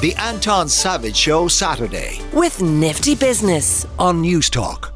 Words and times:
The 0.00 0.14
Anton 0.14 0.66
Savage 0.66 1.14
Show 1.14 1.46
Saturday 1.46 2.22
with 2.32 2.62
Nifty 2.62 3.14
Business 3.14 3.84
on 3.98 4.22
Newstalk. 4.22 4.92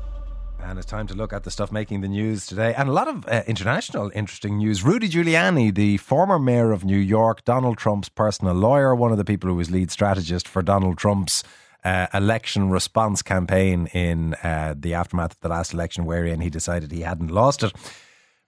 And 0.62 0.78
it's 0.78 0.86
time 0.86 1.06
to 1.08 1.14
look 1.14 1.34
at 1.34 1.44
the 1.44 1.50
stuff 1.50 1.70
making 1.70 2.00
the 2.00 2.08
news 2.08 2.46
today. 2.46 2.72
And 2.72 2.88
a 2.88 2.92
lot 2.92 3.08
of 3.08 3.28
uh, 3.28 3.42
international 3.46 4.10
interesting 4.14 4.56
news. 4.56 4.82
Rudy 4.82 5.10
Giuliani, 5.10 5.74
the 5.74 5.98
former 5.98 6.38
mayor 6.38 6.72
of 6.72 6.86
New 6.86 6.96
York, 6.96 7.44
Donald 7.44 7.76
Trump's 7.76 8.08
personal 8.08 8.54
lawyer, 8.54 8.94
one 8.94 9.12
of 9.12 9.18
the 9.18 9.26
people 9.26 9.50
who 9.50 9.56
was 9.56 9.70
lead 9.70 9.90
strategist 9.90 10.48
for 10.48 10.62
Donald 10.62 10.96
Trump's 10.96 11.44
uh, 11.84 12.06
election 12.14 12.70
response 12.70 13.20
campaign 13.20 13.88
in 13.88 14.32
uh, 14.42 14.72
the 14.74 14.94
aftermath 14.94 15.32
of 15.32 15.40
the 15.40 15.50
last 15.50 15.74
election, 15.74 16.06
wherein 16.06 16.40
he 16.40 16.48
decided 16.48 16.90
he 16.90 17.02
hadn't 17.02 17.30
lost 17.30 17.62
it. 17.62 17.74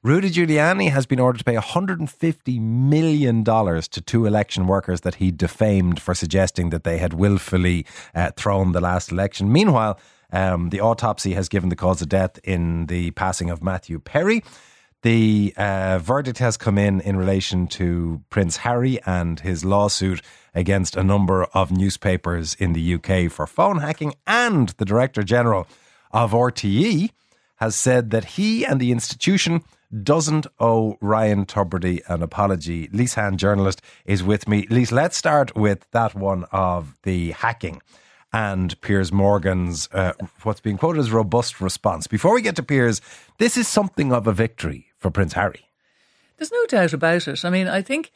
Rudy 0.06 0.30
Giuliani 0.30 0.92
has 0.92 1.04
been 1.04 1.18
ordered 1.18 1.38
to 1.38 1.44
pay 1.44 1.56
$150 1.56 2.60
million 2.60 3.42
to 3.42 4.00
two 4.06 4.24
election 4.24 4.68
workers 4.68 5.00
that 5.00 5.16
he 5.16 5.32
defamed 5.32 6.00
for 6.00 6.14
suggesting 6.14 6.70
that 6.70 6.84
they 6.84 6.98
had 6.98 7.12
willfully 7.12 7.84
uh, 8.14 8.30
thrown 8.36 8.70
the 8.70 8.80
last 8.80 9.10
election. 9.10 9.50
Meanwhile, 9.50 9.98
um, 10.30 10.70
the 10.70 10.78
autopsy 10.78 11.32
has 11.32 11.48
given 11.48 11.70
the 11.70 11.74
cause 11.74 12.00
of 12.02 12.08
death 12.08 12.38
in 12.44 12.86
the 12.86 13.10
passing 13.10 13.50
of 13.50 13.64
Matthew 13.64 13.98
Perry. 13.98 14.44
The 15.02 15.52
uh, 15.56 15.98
verdict 15.98 16.38
has 16.38 16.56
come 16.56 16.78
in 16.78 17.00
in 17.00 17.16
relation 17.16 17.66
to 17.78 18.22
Prince 18.30 18.58
Harry 18.58 19.00
and 19.06 19.40
his 19.40 19.64
lawsuit 19.64 20.22
against 20.54 20.94
a 20.94 21.02
number 21.02 21.46
of 21.46 21.72
newspapers 21.72 22.54
in 22.54 22.74
the 22.74 22.94
UK 22.94 23.28
for 23.28 23.44
phone 23.48 23.78
hacking. 23.78 24.14
And 24.24 24.68
the 24.78 24.84
Director 24.84 25.24
General 25.24 25.66
of 26.12 26.30
RTE 26.30 27.10
has 27.56 27.74
said 27.74 28.10
that 28.10 28.36
he 28.36 28.64
and 28.64 28.78
the 28.78 28.92
institution 28.92 29.64
doesn't 30.02 30.46
owe 30.58 30.98
Ryan 31.00 31.46
Tubridy 31.46 32.00
an 32.08 32.22
apology. 32.22 32.88
Lise 32.92 33.14
Hand, 33.14 33.38
journalist, 33.38 33.82
is 34.04 34.22
with 34.22 34.48
me. 34.48 34.66
Lise, 34.68 34.92
let's 34.92 35.16
start 35.16 35.56
with 35.56 35.86
that 35.92 36.14
one 36.14 36.44
of 36.52 36.94
the 37.02 37.32
hacking 37.32 37.80
and 38.32 38.78
Piers 38.80 39.12
Morgan's 39.12 39.88
uh, 39.92 40.12
what's 40.42 40.60
being 40.60 40.76
quoted 40.76 41.00
as 41.00 41.10
robust 41.10 41.60
response. 41.60 42.06
Before 42.06 42.34
we 42.34 42.42
get 42.42 42.56
to 42.56 42.62
Piers, 42.62 43.00
this 43.38 43.56
is 43.56 43.68
something 43.68 44.12
of 44.12 44.26
a 44.26 44.32
victory 44.32 44.88
for 44.98 45.10
Prince 45.10 45.32
Harry. 45.32 45.68
There's 46.36 46.52
no 46.52 46.66
doubt 46.66 46.92
about 46.92 47.28
it. 47.28 47.44
I 47.44 47.50
mean, 47.50 47.66
I 47.66 47.80
think 47.80 48.12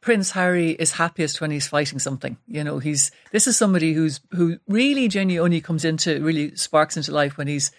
Prince 0.00 0.30
Harry 0.30 0.70
is 0.70 0.92
happiest 0.92 1.40
when 1.40 1.50
he's 1.50 1.66
fighting 1.66 1.98
something. 1.98 2.36
You 2.46 2.64
know, 2.64 2.78
he's 2.78 3.10
this 3.32 3.46
is 3.46 3.56
somebody 3.56 3.92
who's 3.92 4.20
who 4.30 4.58
really 4.68 5.08
genuinely 5.08 5.60
comes 5.60 5.84
into 5.84 6.22
really 6.22 6.54
sparks 6.54 6.96
into 6.96 7.12
life 7.12 7.36
when 7.36 7.48
he's 7.48 7.70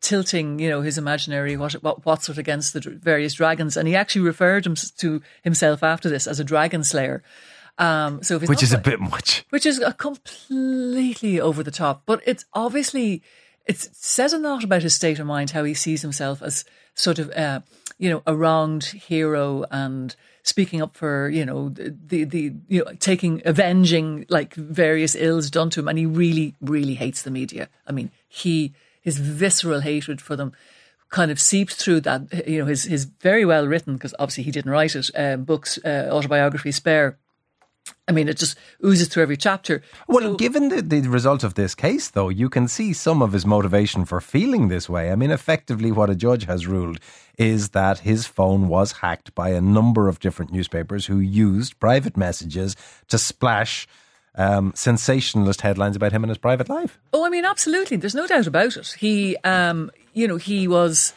tilting, 0.00 0.58
you 0.58 0.68
know, 0.68 0.82
his 0.82 0.98
imaginary 0.98 1.56
what, 1.56 1.72
what 1.74 2.04
what's 2.04 2.28
it 2.28 2.38
against 2.38 2.72
the 2.72 2.80
various 2.80 3.34
dragons, 3.34 3.76
and 3.76 3.88
he 3.88 3.96
actually 3.96 4.22
referred 4.22 4.66
him 4.66 4.76
to 4.98 5.22
himself 5.42 5.82
after 5.82 6.08
this 6.08 6.26
as 6.26 6.40
a 6.40 6.44
dragon 6.44 6.84
slayer. 6.84 7.22
Um, 7.78 8.22
so 8.22 8.38
which 8.38 8.62
is 8.62 8.72
a 8.72 8.78
bit 8.78 9.00
much, 9.00 9.44
which 9.50 9.66
is 9.66 9.80
a 9.80 9.92
completely 9.92 11.40
over 11.40 11.62
the 11.62 11.70
top, 11.70 12.02
but 12.06 12.22
it's 12.24 12.44
obviously 12.54 13.22
it 13.66 13.78
says 13.78 14.32
a 14.32 14.38
lot 14.38 14.64
about 14.64 14.82
his 14.82 14.94
state 14.94 15.18
of 15.18 15.26
mind, 15.26 15.50
how 15.50 15.64
he 15.64 15.74
sees 15.74 16.02
himself 16.02 16.40
as 16.42 16.64
sort 16.94 17.18
of 17.18 17.30
uh, 17.32 17.60
you 17.98 18.08
know 18.08 18.22
a 18.26 18.34
wronged 18.34 18.84
hero 18.84 19.64
and 19.70 20.16
speaking 20.42 20.80
up 20.80 20.96
for 20.96 21.28
you 21.28 21.44
know 21.44 21.68
the 21.68 22.24
the 22.24 22.54
you 22.68 22.84
know 22.84 22.92
taking 23.00 23.42
avenging 23.44 24.24
like 24.28 24.54
various 24.54 25.14
ills 25.14 25.50
done 25.50 25.68
to 25.70 25.80
him, 25.80 25.88
and 25.88 25.98
he 25.98 26.06
really 26.06 26.54
really 26.60 26.94
hates 26.94 27.22
the 27.22 27.30
media. 27.30 27.68
I 27.86 27.92
mean, 27.92 28.10
he 28.28 28.72
his 29.06 29.18
visceral 29.18 29.80
hatred 29.80 30.20
for 30.20 30.36
them 30.36 30.52
kind 31.08 31.30
of 31.30 31.40
seeps 31.40 31.76
through 31.76 32.00
that 32.00 32.48
you 32.48 32.58
know 32.58 32.66
his 32.66 32.82
his 32.84 33.04
very 33.04 33.44
well 33.44 33.66
written 33.66 33.94
because 33.94 34.14
obviously 34.18 34.42
he 34.42 34.50
didn't 34.50 34.72
write 34.72 34.96
it 34.96 35.08
um, 35.14 35.44
books 35.44 35.78
uh, 35.84 36.08
autobiography 36.10 36.72
spare 36.72 37.16
I 38.08 38.12
mean, 38.12 38.28
it 38.28 38.36
just 38.36 38.58
oozes 38.84 39.06
through 39.06 39.22
every 39.22 39.36
chapter. 39.36 39.80
Well, 40.08 40.24
so, 40.24 40.34
given 40.34 40.70
the, 40.70 40.82
the 40.82 41.02
result 41.08 41.44
of 41.44 41.54
this 41.54 41.76
case, 41.76 42.10
though, 42.10 42.28
you 42.28 42.48
can 42.48 42.66
see 42.66 42.92
some 42.92 43.22
of 43.22 43.32
his 43.32 43.46
motivation 43.46 44.04
for 44.04 44.20
feeling 44.20 44.66
this 44.66 44.88
way. 44.88 45.12
I 45.12 45.14
mean, 45.14 45.30
effectively, 45.30 45.92
what 45.92 46.10
a 46.10 46.16
judge 46.16 46.46
has 46.46 46.66
ruled 46.66 46.98
is 47.38 47.68
that 47.70 48.00
his 48.00 48.26
phone 48.26 48.66
was 48.66 48.90
hacked 48.90 49.36
by 49.36 49.50
a 49.50 49.60
number 49.60 50.08
of 50.08 50.18
different 50.18 50.52
newspapers 50.52 51.06
who 51.06 51.20
used 51.20 51.78
private 51.78 52.16
messages 52.16 52.74
to 53.06 53.18
splash 53.18 53.86
um, 54.36 54.72
sensationalist 54.74 55.62
headlines 55.62 55.96
about 55.96 56.12
him 56.12 56.22
and 56.22 56.30
his 56.30 56.38
private 56.38 56.68
life. 56.68 56.98
Oh, 57.12 57.24
I 57.24 57.30
mean, 57.30 57.44
absolutely. 57.44 57.96
There's 57.96 58.14
no 58.14 58.26
doubt 58.26 58.46
about 58.46 58.76
it. 58.76 58.96
He, 58.98 59.36
um, 59.44 59.90
you 60.12 60.28
know, 60.28 60.36
he 60.36 60.68
was 60.68 61.14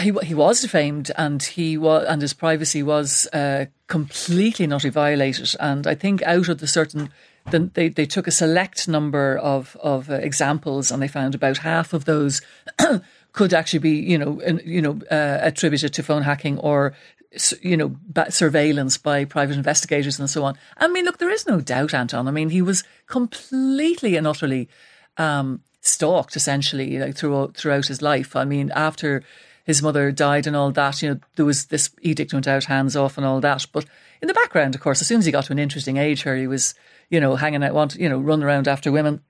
he 0.00 0.12
he 0.22 0.34
was 0.34 0.60
defamed, 0.60 1.10
and 1.16 1.42
he 1.42 1.78
was 1.78 2.06
and 2.08 2.20
his 2.20 2.34
privacy 2.34 2.82
was 2.82 3.26
uh, 3.32 3.66
completely 3.86 4.66
not 4.66 4.82
violated. 4.82 5.54
And 5.60 5.86
I 5.86 5.94
think 5.94 6.22
out 6.22 6.48
of 6.48 6.58
the 6.58 6.66
certain, 6.66 7.10
they 7.50 7.88
they 7.88 8.06
took 8.06 8.26
a 8.26 8.32
select 8.32 8.88
number 8.88 9.38
of 9.38 9.76
of 9.80 10.10
uh, 10.10 10.14
examples, 10.14 10.90
and 10.90 11.02
they 11.02 11.08
found 11.08 11.34
about 11.34 11.58
half 11.58 11.92
of 11.92 12.04
those 12.04 12.42
could 13.32 13.54
actually 13.54 13.78
be 13.78 13.90
you 13.90 14.18
know 14.18 14.40
you 14.64 14.82
know 14.82 14.98
uh, 15.10 15.38
attributed 15.40 15.92
to 15.94 16.02
phone 16.02 16.22
hacking 16.22 16.58
or 16.58 16.94
you 17.60 17.76
know 17.76 17.96
surveillance 18.28 18.98
by 18.98 19.24
private 19.24 19.56
investigators 19.56 20.18
and 20.18 20.30
so 20.30 20.44
on. 20.44 20.56
I 20.76 20.88
mean, 20.88 21.04
look, 21.04 21.18
there 21.18 21.30
is 21.30 21.46
no 21.46 21.60
doubt, 21.60 21.94
Anton. 21.94 22.28
I 22.28 22.30
mean, 22.30 22.50
he 22.50 22.62
was 22.62 22.84
completely 23.06 24.16
and 24.16 24.26
utterly. 24.26 24.68
Um, 25.18 25.62
stalked 25.80 26.34
essentially 26.34 26.98
like 26.98 27.16
throughout 27.16 27.56
throughout 27.56 27.86
his 27.86 28.02
life. 28.02 28.34
I 28.34 28.44
mean, 28.44 28.72
after 28.74 29.22
his 29.66 29.82
mother 29.82 30.12
died 30.12 30.46
and 30.46 30.54
all 30.54 30.70
that. 30.70 31.02
You 31.02 31.10
know, 31.10 31.20
there 31.34 31.44
was 31.44 31.66
this 31.66 31.90
edict 32.00 32.32
went 32.32 32.46
out, 32.46 32.64
hands 32.64 32.96
off, 32.96 33.18
and 33.18 33.26
all 33.26 33.40
that. 33.40 33.66
But 33.72 33.84
in 34.22 34.28
the 34.28 34.34
background, 34.34 34.74
of 34.74 34.80
course, 34.80 35.00
as 35.00 35.08
soon 35.08 35.18
as 35.18 35.26
he 35.26 35.32
got 35.32 35.44
to 35.46 35.52
an 35.52 35.58
interesting 35.58 35.96
age, 35.96 36.24
where 36.24 36.36
he 36.36 36.46
was, 36.46 36.74
you 37.10 37.20
know, 37.20 37.34
hanging 37.34 37.64
out, 37.64 37.74
want, 37.74 37.96
you 37.96 38.08
know, 38.08 38.18
running 38.18 38.44
around 38.44 38.68
after 38.68 38.90
women, 38.90 39.20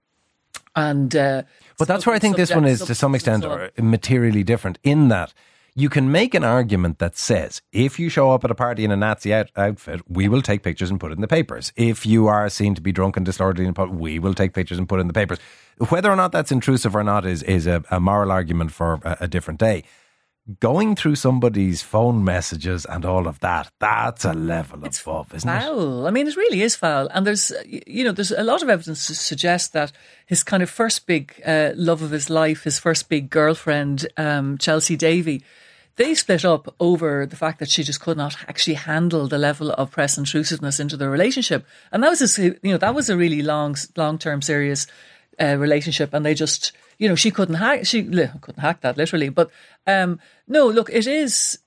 and. 0.76 1.16
Uh, 1.16 1.42
but 1.78 1.88
that's 1.88 2.06
where 2.06 2.14
I 2.14 2.18
think 2.18 2.36
this 2.36 2.54
one 2.54 2.64
is, 2.64 2.80
to 2.82 2.94
some 2.94 3.14
extent, 3.14 3.44
materially 3.78 4.42
different 4.42 4.78
in 4.82 5.08
that 5.08 5.34
you 5.78 5.90
can 5.90 6.10
make 6.10 6.34
an 6.34 6.42
argument 6.42 6.98
that 7.00 7.18
says 7.18 7.60
if 7.70 8.00
you 8.00 8.08
show 8.08 8.32
up 8.32 8.44
at 8.44 8.50
a 8.50 8.54
party 8.54 8.82
in 8.82 8.90
a 8.90 8.96
Nazi 8.96 9.32
out- 9.34 9.50
outfit, 9.56 10.00
we 10.08 10.26
will 10.26 10.40
take 10.40 10.62
pictures 10.62 10.90
and 10.90 10.98
put 10.98 11.12
it 11.12 11.16
in 11.16 11.20
the 11.20 11.28
papers. 11.28 11.70
If 11.76 12.06
you 12.06 12.28
are 12.28 12.48
seen 12.48 12.74
to 12.74 12.80
be 12.80 12.92
drunk 12.92 13.16
and 13.16 13.26
disorderly 13.26 13.68
in 13.68 13.74
public, 13.74 14.00
we 14.00 14.18
will 14.18 14.34
take 14.34 14.54
pictures 14.54 14.78
and 14.78 14.88
put 14.88 14.98
it 14.98 15.02
in 15.02 15.06
the 15.06 15.12
papers. 15.12 15.38
Whether 15.90 16.10
or 16.10 16.16
not 16.16 16.32
that's 16.32 16.50
intrusive 16.50 16.96
or 16.96 17.04
not 17.04 17.26
is 17.26 17.42
is 17.42 17.66
a, 17.66 17.84
a 17.90 18.00
moral 18.00 18.32
argument 18.32 18.72
for 18.72 19.00
a, 19.04 19.18
a 19.20 19.28
different 19.28 19.60
day 19.60 19.84
going 20.60 20.94
through 20.94 21.16
somebody's 21.16 21.82
phone 21.82 22.22
messages 22.22 22.86
and 22.86 23.04
all 23.04 23.26
of 23.26 23.40
that, 23.40 23.70
that's 23.80 24.24
a 24.24 24.32
level 24.32 24.84
it's 24.84 25.02
above, 25.02 25.34
isn't 25.34 25.48
foul. 25.48 25.58
it? 25.58 25.62
Foul. 25.62 26.06
I 26.06 26.10
mean, 26.10 26.28
it 26.28 26.36
really 26.36 26.62
is 26.62 26.76
foul. 26.76 27.08
And 27.08 27.26
there's, 27.26 27.52
you 27.66 28.04
know, 28.04 28.12
there's 28.12 28.30
a 28.30 28.44
lot 28.44 28.62
of 28.62 28.70
evidence 28.70 29.08
to 29.08 29.14
suggest 29.14 29.72
that 29.72 29.90
his 30.26 30.44
kind 30.44 30.62
of 30.62 30.70
first 30.70 31.06
big 31.06 31.34
uh, 31.44 31.72
love 31.74 32.00
of 32.00 32.12
his 32.12 32.30
life, 32.30 32.62
his 32.62 32.78
first 32.78 33.08
big 33.08 33.28
girlfriend, 33.28 34.06
um, 34.16 34.56
Chelsy 34.58 34.96
Davy, 34.96 35.42
they 35.96 36.14
split 36.14 36.44
up 36.44 36.74
over 36.78 37.26
the 37.26 37.36
fact 37.36 37.58
that 37.58 37.70
she 37.70 37.82
just 37.82 38.00
could 38.00 38.16
not 38.16 38.36
actually 38.48 38.74
handle 38.74 39.28
the 39.28 39.38
level 39.38 39.70
of 39.72 39.90
press 39.90 40.18
intrusiveness 40.18 40.78
into 40.78 40.96
the 40.96 41.08
relationship. 41.08 41.66
And 41.90 42.02
that 42.02 42.10
was 42.10 42.38
a, 42.38 42.42
you 42.42 42.58
know, 42.64 42.78
that 42.78 42.94
was 42.94 43.08
a 43.08 43.16
really 43.16 43.42
long, 43.42 43.76
long 43.96 44.18
term 44.18 44.42
serious 44.42 44.86
uh, 45.40 45.56
relationship. 45.58 46.12
And 46.12 46.24
they 46.24 46.34
just, 46.34 46.72
you 46.98 47.08
know, 47.08 47.14
she 47.14 47.30
couldn't 47.30 47.56
hack, 47.56 47.86
she 47.86 48.02
couldn't 48.04 48.58
hack 48.58 48.82
that 48.82 48.98
literally. 48.98 49.30
But 49.30 49.50
um, 49.86 50.20
no, 50.46 50.68
look, 50.68 50.90
it 50.92 51.06
is, 51.06 51.58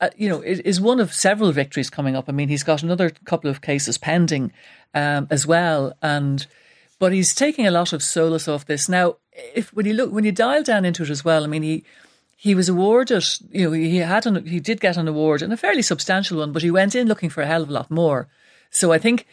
uh, 0.00 0.10
you 0.16 0.28
know, 0.28 0.40
it 0.40 0.60
is 0.66 0.80
one 0.80 0.98
of 0.98 1.12
several 1.12 1.52
victories 1.52 1.88
coming 1.88 2.16
up. 2.16 2.28
I 2.28 2.32
mean, 2.32 2.48
he's 2.48 2.64
got 2.64 2.82
another 2.82 3.10
couple 3.10 3.48
of 3.48 3.60
cases 3.60 3.96
pending 3.96 4.52
um, 4.92 5.28
as 5.30 5.46
well, 5.46 5.96
and 6.02 6.46
but 6.98 7.12
he's 7.12 7.34
taking 7.34 7.66
a 7.66 7.70
lot 7.70 7.92
of 7.92 8.02
solace 8.02 8.48
off 8.48 8.66
this 8.66 8.88
now. 8.88 9.16
If 9.32 9.72
when 9.72 9.86
you 9.86 9.94
look 9.94 10.12
when 10.12 10.24
you 10.24 10.32
dial 10.32 10.62
down 10.62 10.84
into 10.84 11.04
it 11.04 11.10
as 11.10 11.24
well, 11.24 11.44
I 11.44 11.46
mean, 11.46 11.62
he 11.62 11.84
he 12.42 12.56
was 12.56 12.68
awarded, 12.68 13.22
you 13.52 13.66
know, 13.66 13.70
he 13.70 13.98
had 13.98 14.26
an, 14.26 14.44
he 14.46 14.58
did 14.58 14.80
get 14.80 14.96
an 14.96 15.06
award 15.06 15.42
and 15.42 15.52
a 15.52 15.56
fairly 15.56 15.80
substantial 15.80 16.38
one, 16.38 16.50
but 16.50 16.64
he 16.64 16.72
went 16.72 16.96
in 16.96 17.06
looking 17.06 17.30
for 17.30 17.40
a 17.40 17.46
hell 17.46 17.62
of 17.62 17.68
a 17.68 17.72
lot 17.72 17.88
more. 17.88 18.26
So 18.68 18.90
I 18.90 18.98
think 18.98 19.28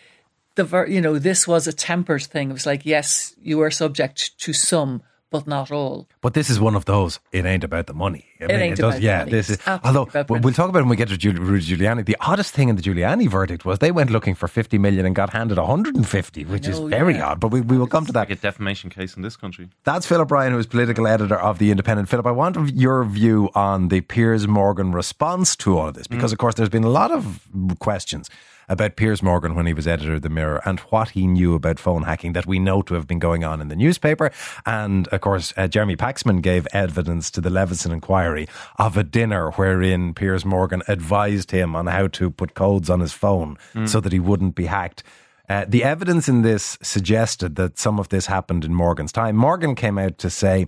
the 0.53 0.85
you 0.87 1.01
know 1.01 1.17
this 1.17 1.47
was 1.47 1.65
a 1.65 1.73
tempered 1.73 2.21
thing. 2.21 2.51
It 2.51 2.53
was 2.53 2.67
like 2.67 2.85
yes, 2.85 3.33
you 3.41 3.61
are 3.61 3.71
subject 3.71 4.38
to 4.41 4.53
some, 4.53 5.01
but 5.31 5.47
not 5.47 5.71
all. 5.71 6.07
But 6.21 6.33
this 6.33 6.49
is 6.49 6.59
one 6.59 6.75
of 6.75 6.85
those. 6.85 7.19
It 7.31 7.45
ain't 7.45 7.63
about 7.63 7.87
the 7.87 7.93
money. 7.93 8.25
I 8.39 8.45
it 8.45 8.47
mean, 8.47 8.59
ain't 8.59 8.79
it 8.79 8.81
does, 8.81 8.95
about 8.95 9.01
yeah, 9.01 9.19
money. 9.19 9.31
this 9.31 9.49
is. 9.49 9.59
although 9.83 10.07
we'll 10.29 10.53
talk 10.53 10.69
about 10.69 10.79
it 10.79 10.83
when 10.83 10.89
we 10.89 10.95
get 10.95 11.09
to 11.09 11.31
Rudy 11.31 11.65
Giuliani. 11.65 12.05
The 12.05 12.17
oddest 12.21 12.53
thing 12.53 12.69
in 12.69 12.75
the 12.75 12.81
Giuliani 12.81 13.27
verdict 13.27 13.65
was 13.65 13.79
they 13.79 13.91
went 13.91 14.09
looking 14.09 14.35
for 14.35 14.47
fifty 14.47 14.77
million 14.77 15.05
and 15.05 15.15
got 15.15 15.31
handed 15.31 15.57
one 15.57 15.67
hundred 15.67 15.95
and 15.95 16.07
fifty, 16.07 16.45
which 16.45 16.67
know, 16.67 16.71
is 16.71 16.79
very 16.79 17.15
yeah. 17.15 17.27
odd. 17.27 17.39
But 17.39 17.49
we, 17.49 17.61
we 17.61 17.77
will 17.77 17.87
come 17.87 18.05
to 18.05 18.11
that. 18.13 18.29
Like 18.29 18.31
a 18.31 18.35
defamation 18.35 18.89
case 18.89 19.15
in 19.15 19.21
this 19.21 19.35
country. 19.35 19.69
That's 19.83 20.05
Philip 20.05 20.31
Ryan, 20.31 20.53
who 20.53 20.59
is 20.59 20.67
political 20.67 21.07
editor 21.07 21.39
of 21.39 21.59
the 21.59 21.71
Independent. 21.71 22.09
Philip, 22.09 22.25
I 22.25 22.31
want 22.31 22.73
your 22.75 23.03
view 23.03 23.49
on 23.55 23.89
the 23.89 24.01
Piers 24.01 24.47
Morgan 24.47 24.91
response 24.91 25.55
to 25.57 25.77
all 25.77 25.89
of 25.89 25.93
this 25.93 26.07
because, 26.07 26.31
mm. 26.31 26.33
of 26.33 26.39
course, 26.39 26.55
there's 26.55 26.69
been 26.69 26.83
a 26.83 26.89
lot 26.89 27.11
of 27.11 27.41
questions 27.79 28.29
about 28.69 28.95
Piers 28.95 29.21
Morgan 29.21 29.56
when 29.56 29.66
he 29.66 29.74
was 29.74 29.88
editor 29.88 30.13
of 30.13 30.21
the 30.21 30.30
Mirror 30.30 30.62
and 30.66 30.80
what 30.92 31.10
he 31.10 31.27
knew 31.27 31.56
about 31.56 31.80
phone 31.80 32.04
hacking 32.04 32.33
that 32.33 32.45
we 32.45 32.60
know 32.60 32.81
to 32.83 32.94
have 32.94 33.07
been 33.07 33.19
going 33.19 33.44
on 33.44 33.60
in 33.60 33.68
the 33.68 33.75
newspaper. 33.75 34.31
And 34.66 35.07
of 35.10 35.21
course, 35.21 35.54
uh, 35.57 35.68
Jeremy 35.68 35.95
Paxman 35.95 36.42
gave 36.42 36.68
evidence 36.71 37.31
to 37.31 37.42
the 37.42 37.50
Leveson 37.50 37.92
inquiry 37.92 38.48
of 38.77 38.95
a 38.95 39.04
dinner 39.04 39.51
wherein 39.51 40.13
Piers 40.13 40.45
Morgan 40.45 40.83
advised 40.88 41.51
him 41.51 41.75
on 41.75 41.88
how 41.88 42.07
to 42.07 42.30
put 42.30 42.54
codes 42.54 42.89
on 42.89 43.00
his 43.00 43.12
phone 43.12 43.57
mm. 43.74 43.89
so 43.89 44.00
that 44.00 44.13
he 44.13 44.19
wouldn't 44.19 44.56
be 44.56 44.66
hacked. 44.66 45.04
Uh, 45.50 45.65
the 45.68 45.83
evidence 45.83 46.30
in 46.30 46.44
this 46.44 46.77
suggested 46.83 47.56
that 47.56 47.80
some 47.80 48.00
of 48.00 48.10
this 48.10 48.27
happened 48.27 48.63
in 48.63 48.74
Morgan's 48.74 49.12
time. 49.12 49.36
Morgan 49.36 49.74
came 49.74 49.98
out 49.98 50.19
to 50.19 50.30
say 50.30 50.68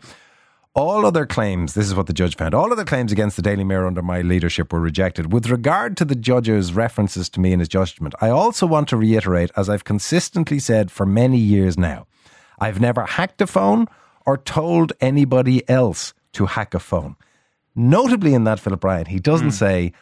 all 0.74 1.06
other 1.06 1.26
claims, 1.26 1.74
this 1.74 1.86
is 1.86 1.96
what 1.96 2.08
the 2.08 2.14
judge 2.14 2.36
found, 2.36 2.54
all 2.54 2.72
other 2.72 2.86
claims 2.86 3.12
against 3.12 3.36
the 3.36 3.42
Daily 3.42 3.64
Mirror 3.64 3.88
under 3.88 4.02
my 4.02 4.22
leadership 4.22 4.72
were 4.72 4.80
rejected. 4.80 5.34
With 5.34 5.50
regard 5.50 5.98
to 5.98 6.06
the 6.06 6.16
judge's 6.16 6.74
references 6.74 7.30
to 7.30 7.40
me 7.40 7.52
in 7.52 7.60
his 7.60 7.68
judgment, 7.68 8.16
I 8.22 8.30
also 8.30 8.66
want 8.66 8.88
to 8.90 8.98
reiterate, 8.98 9.52
as 9.58 9.70
I've 9.70 9.84
consistently 9.84 10.60
said 10.60 10.90
for 10.90 11.06
many 11.06 11.38
years 11.38 11.78
now, 11.78 12.08
I've 12.60 12.80
never 12.80 13.06
hacked 13.06 13.42
a 13.42 13.48
phone 13.48 13.88
or 14.26 14.38
told 14.38 14.94
anybody 15.02 15.68
else 15.70 16.14
to 16.34 16.46
hack 16.46 16.74
a 16.74 16.80
phone. 16.80 17.16
Notably 17.76 18.34
in 18.34 18.44
that, 18.46 18.60
Philip 18.60 18.84
Ryan, 18.84 19.06
he 19.08 19.20
doesn't 19.20 19.52
say, 19.52 19.94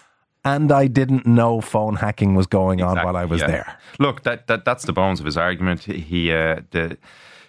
and 0.46 0.72
I 0.72 0.88
didn't 0.88 1.26
know 1.26 1.62
phone 1.62 1.96
hacking 1.96 2.36
was 2.36 2.48
going 2.48 2.82
on 2.82 2.98
while 2.98 3.18
I 3.18 3.26
was 3.26 3.42
yeah. 3.42 3.48
there. 3.48 3.78
Look, 4.00 4.24
that, 4.24 4.48
that 4.48 4.66
that's 4.66 4.86
the 4.86 4.94
bones 4.94 5.20
of 5.20 5.26
his 5.26 5.38
argument. 5.38 5.84
He 5.84 6.32
uh, 6.32 6.62
the 6.72 6.98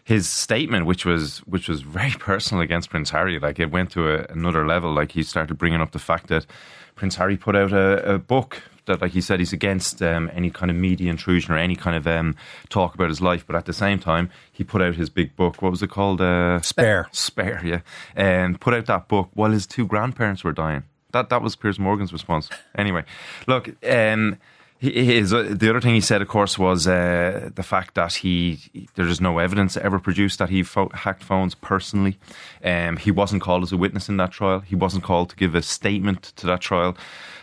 his 0.04 0.28
statement, 0.28 0.86
which 0.86 1.04
was 1.04 1.38
which 1.40 1.68
was 1.68 1.82
very 1.82 2.10
personal 2.18 2.62
against 2.62 2.90
Prince 2.90 3.10
Harry, 3.10 3.38
like 3.38 3.58
it 3.58 3.70
went 3.70 3.90
to 3.92 4.10
a, 4.10 4.26
another 4.32 4.66
level. 4.66 4.92
Like 4.92 5.12
he 5.12 5.22
started 5.22 5.54
bringing 5.54 5.80
up 5.80 5.92
the 5.92 5.98
fact 5.98 6.28
that 6.28 6.46
Prince 6.94 7.16
Harry 7.16 7.36
put 7.36 7.56
out 7.56 7.72
a, 7.72 8.14
a 8.14 8.18
book 8.18 8.62
that, 8.86 9.00
like 9.00 9.12
he 9.12 9.20
said, 9.20 9.38
he's 9.38 9.52
against 9.52 10.02
um, 10.02 10.30
any 10.34 10.50
kind 10.50 10.70
of 10.70 10.76
media 10.76 11.10
intrusion 11.10 11.54
or 11.54 11.58
any 11.58 11.76
kind 11.76 11.96
of 11.96 12.06
um, 12.06 12.36
talk 12.68 12.94
about 12.94 13.08
his 13.08 13.20
life. 13.20 13.46
But 13.46 13.56
at 13.56 13.66
the 13.66 13.72
same 13.72 13.98
time, 13.98 14.30
he 14.52 14.64
put 14.64 14.82
out 14.82 14.96
his 14.96 15.08
big 15.10 15.36
book. 15.36 15.62
What 15.62 15.70
was 15.70 15.82
it 15.82 15.90
called? 15.90 16.20
Uh, 16.20 16.60
Spare. 16.60 17.08
Spare, 17.12 17.60
yeah. 17.64 17.80
And 18.14 18.60
put 18.60 18.74
out 18.74 18.86
that 18.86 19.08
book 19.08 19.30
while 19.34 19.50
his 19.50 19.66
two 19.66 19.86
grandparents 19.86 20.44
were 20.44 20.52
dying. 20.52 20.84
That 21.12 21.28
that 21.30 21.42
was 21.42 21.56
Piers 21.56 21.78
Morgan's 21.78 22.12
response. 22.12 22.48
Anyway, 22.76 23.04
look, 23.46 23.68
um, 23.84 24.36
he- 24.80 25.04
his, 25.18 25.32
uh, 25.32 25.46
the 25.50 25.68
other 25.70 25.80
thing 25.80 25.94
he 25.94 26.00
said, 26.00 26.22
of 26.22 26.28
course, 26.28 26.58
was 26.58 26.86
uh, 26.88 27.50
the 27.54 27.62
fact 27.62 27.94
that 27.94 28.14
he 28.14 28.58
there 28.96 29.06
is 29.06 29.20
no 29.20 29.38
evidence 29.38 29.76
ever 29.76 29.98
produced 29.98 30.38
that 30.38 30.48
he 30.48 30.62
fo- 30.62 30.90
hacked 30.94 31.22
phones 31.22 31.54
personally. 31.54 32.18
Um, 32.64 32.96
he 32.96 33.10
wasn't 33.10 33.42
called 33.42 33.62
as 33.62 33.72
a 33.72 33.76
witness 33.76 34.08
in 34.08 34.16
that 34.16 34.30
trial. 34.32 34.60
He 34.60 34.74
wasn't 34.74 35.04
called 35.04 35.30
to 35.30 35.36
give 35.36 35.54
a 35.54 35.62
statement 35.62 36.32
to 36.36 36.46
that 36.46 36.60
trial. 36.60 36.96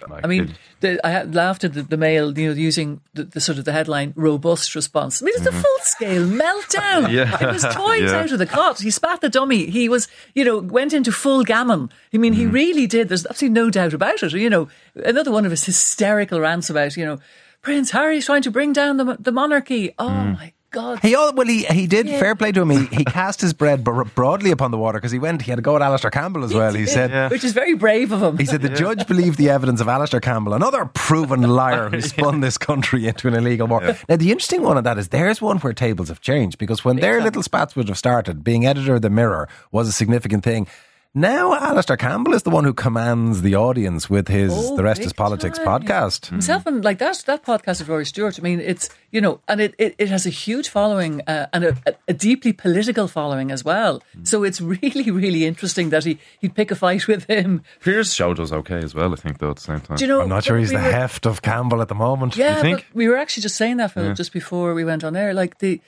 Like, 0.10 0.24
I 0.24 0.28
mean, 0.28 0.56
the, 0.80 1.06
I 1.06 1.24
laughed 1.24 1.64
at 1.66 1.74
the, 1.74 1.82
the 1.82 1.98
Mail, 1.98 2.38
you 2.38 2.48
know, 2.50 2.54
using 2.54 3.02
the, 3.14 3.24
the 3.26 3.42
sort 3.42 3.58
of 3.58 3.66
the 3.66 3.74
headline 3.74 4.14
"robust 4.16 4.74
response." 4.76 5.22
I 5.22 5.26
mean, 5.26 5.34
it's 5.36 5.46
a 5.46 5.52
full 5.52 5.78
scale 5.82 6.26
meltdown. 6.26 7.06
Mm-hmm. 7.08 7.14
Yeah. 7.18 7.50
It 7.50 7.52
was 7.54 7.64
toys 7.64 8.12
Yeah. 8.12 8.20
out 8.22 8.32
of 8.32 8.40
the 8.40 8.46
cot. 8.46 8.80
He 8.80 8.90
spat 8.92 9.22
the 9.22 9.30
dummy. 9.30 9.66
He 9.70 9.90
was, 9.90 10.08
you 10.34 10.46
know, 10.46 10.60
went 10.60 10.94
into 10.94 11.12
full 11.12 11.44
gammon. 11.44 11.90
I 12.14 12.18
mean, 12.18 12.34
Mm-hmm. 12.34 12.40
he 12.42 12.46
really 12.48 12.88
did. 12.88 13.10
There's 13.10 13.26
absolutely 13.26 13.60
no 13.60 13.70
doubt 13.70 13.94
about 13.94 14.22
it. 14.24 14.32
You 14.34 14.50
know, 14.50 14.70
another 14.96 15.32
one 15.32 15.46
of 15.46 15.52
his 15.52 15.66
hysterical 15.66 16.40
rants 16.40 16.70
about, 16.70 16.96
you 16.96 17.06
know, 17.06 17.20
Prince 17.68 17.92
Harry's 17.92 18.26
trying 18.26 18.44
to 18.44 18.52
bring 18.52 18.72
down 18.72 18.96
the 18.96 19.18
the 19.20 19.32
monarchy. 19.34 19.94
Oh 20.00 20.08
Mm. 20.08 20.34
my 20.40 20.54
God. 20.72 21.00
He 21.02 21.16
all, 21.16 21.34
well, 21.34 21.48
he, 21.48 21.64
he 21.64 21.88
did. 21.88 22.08
Yeah. 22.08 22.20
Fair 22.20 22.36
play 22.36 22.52
to 22.52 22.62
him. 22.62 22.70
He, 22.70 22.86
he 22.98 23.04
cast 23.20 23.40
his 23.42 23.54
bread 23.54 23.84
bro- 23.84 24.04
broadly 24.16 24.52
upon 24.52 24.72
the 24.72 24.78
water 24.78 25.00
because 25.00 25.12
he 25.12 25.20
went. 25.20 25.42
He 25.42 25.50
had 25.52 25.56
to 25.58 25.62
go 25.62 25.76
at 25.78 25.82
Alastair 25.82 26.12
Campbell 26.12 26.44
as 26.46 26.54
well. 26.54 26.74
He 26.74 26.86
said. 26.86 27.32
which 27.32 27.44
is 27.44 27.54
very 27.54 27.74
brave 27.74 28.12
of 28.14 28.22
him. 28.22 28.38
He 28.38 28.46
said 28.46 28.62
the 28.62 28.70
judge 28.86 29.06
believed 29.08 29.38
the 29.38 29.50
evidence 29.50 29.82
of 29.82 29.88
Alastair 29.88 30.20
Campbell, 30.22 30.54
another 30.54 30.86
proven 30.94 31.42
liar 31.62 31.90
who 31.90 32.00
spun 32.02 32.40
this 32.42 32.58
country 32.58 33.06
into 33.08 33.28
an 33.28 33.34
illegal 33.34 33.68
war. 33.68 33.82
Now, 34.10 34.16
the 34.18 34.32
interesting 34.32 34.62
one 34.62 34.78
of 34.78 34.84
that 34.86 34.98
is 34.98 35.08
there's 35.10 35.42
one 35.42 35.58
where 35.60 35.74
tables 35.74 36.10
have 36.10 36.22
changed 36.22 36.58
because 36.58 36.86
when 36.86 36.98
their 36.98 37.22
little 37.22 37.44
spats 37.44 37.76
would 37.76 37.88
have 37.90 37.98
started, 37.98 38.44
being 38.44 38.66
editor 38.66 38.96
of 38.96 39.02
the 39.02 39.10
Mirror 39.10 39.48
was 39.72 39.88
a 39.88 39.92
significant 39.94 40.44
thing. 40.44 40.68
Now, 41.14 41.56
Alastair 41.56 41.98
Campbell 41.98 42.36
is 42.36 42.44
the 42.44 42.52
one 42.52 42.64
who 42.64 42.74
commands 42.74 43.42
the 43.42 43.56
audience 43.56 44.08
with 44.08 44.28
his 44.28 44.54
Oh, 44.54 44.76
The 44.76 44.84
Rest 44.84 45.02
is 45.02 45.14
Politics 45.14 45.58
time. 45.58 45.66
podcast. 45.82 46.28
himself 46.28 46.68
and 46.68 46.84
like 46.84 47.00
that 47.00 47.24
that 47.26 47.44
podcast 47.44 47.82
of 47.82 47.90
Rory 47.90 48.06
Stewart. 48.06 48.38
I 48.40 48.44
mean, 48.44 48.60
it's 48.60 48.90
you 49.10 49.20
know, 49.20 49.40
and 49.48 49.60
it 49.60 49.74
it, 49.80 49.96
it 49.98 50.10
has 50.10 50.28
a 50.28 50.30
huge 50.30 50.70
following 50.70 51.22
uh, 51.28 51.48
and 51.54 51.64
a, 51.64 51.78
a 52.08 52.14
deeply 52.14 52.54
political 52.54 53.08
following 53.08 53.50
as 53.52 53.66
well. 53.66 54.04
So 54.24 54.44
it's 54.44 54.62
really 54.62 55.10
really 55.10 55.46
interesting 55.46 55.90
that 55.90 56.04
he 56.04 56.20
he'd 56.40 56.54
pick 56.54 56.70
a 56.70 56.76
fight 56.76 57.08
with 57.08 57.24
him. 57.26 57.64
Piers' 57.82 58.14
show 58.14 58.36
does 58.36 58.54
okay 58.54 58.78
as 58.84 58.94
well, 58.94 59.12
I 59.12 59.16
think, 59.16 59.40
though, 59.40 59.50
at 59.50 59.56
the 59.56 59.62
same 59.64 59.80
time. 59.80 59.98
Do 59.98 60.04
you 60.04 60.10
know? 60.10 60.22
I'm 60.22 60.30
not 60.30 60.44
sure 60.44 60.58
he's 60.60 60.70
we 60.70 60.76
the 60.78 60.84
were- 60.84 60.92
heft 60.92 61.26
of 61.26 61.42
Campbell 61.42 61.82
at 61.82 61.88
the 61.88 61.96
moment. 61.96 62.36
Yeah, 62.38 62.62
think? 62.62 62.86
but 62.90 62.96
we 62.96 63.08
were 63.08 63.18
actually 63.18 63.42
just 63.42 63.56
saying 63.56 63.78
that 63.78 63.92
Philip, 63.94 64.16
just 64.16 64.34
before 64.34 64.76
we 64.76 64.86
went 64.86 65.04
on 65.04 65.16
air. 65.16 65.34
Like 65.34 65.58
the, 65.60 65.82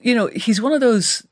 you 0.00 0.14
know, 0.14 0.28
he's 0.28 0.60
one 0.62 0.72
of 0.72 0.80
those 0.80 1.26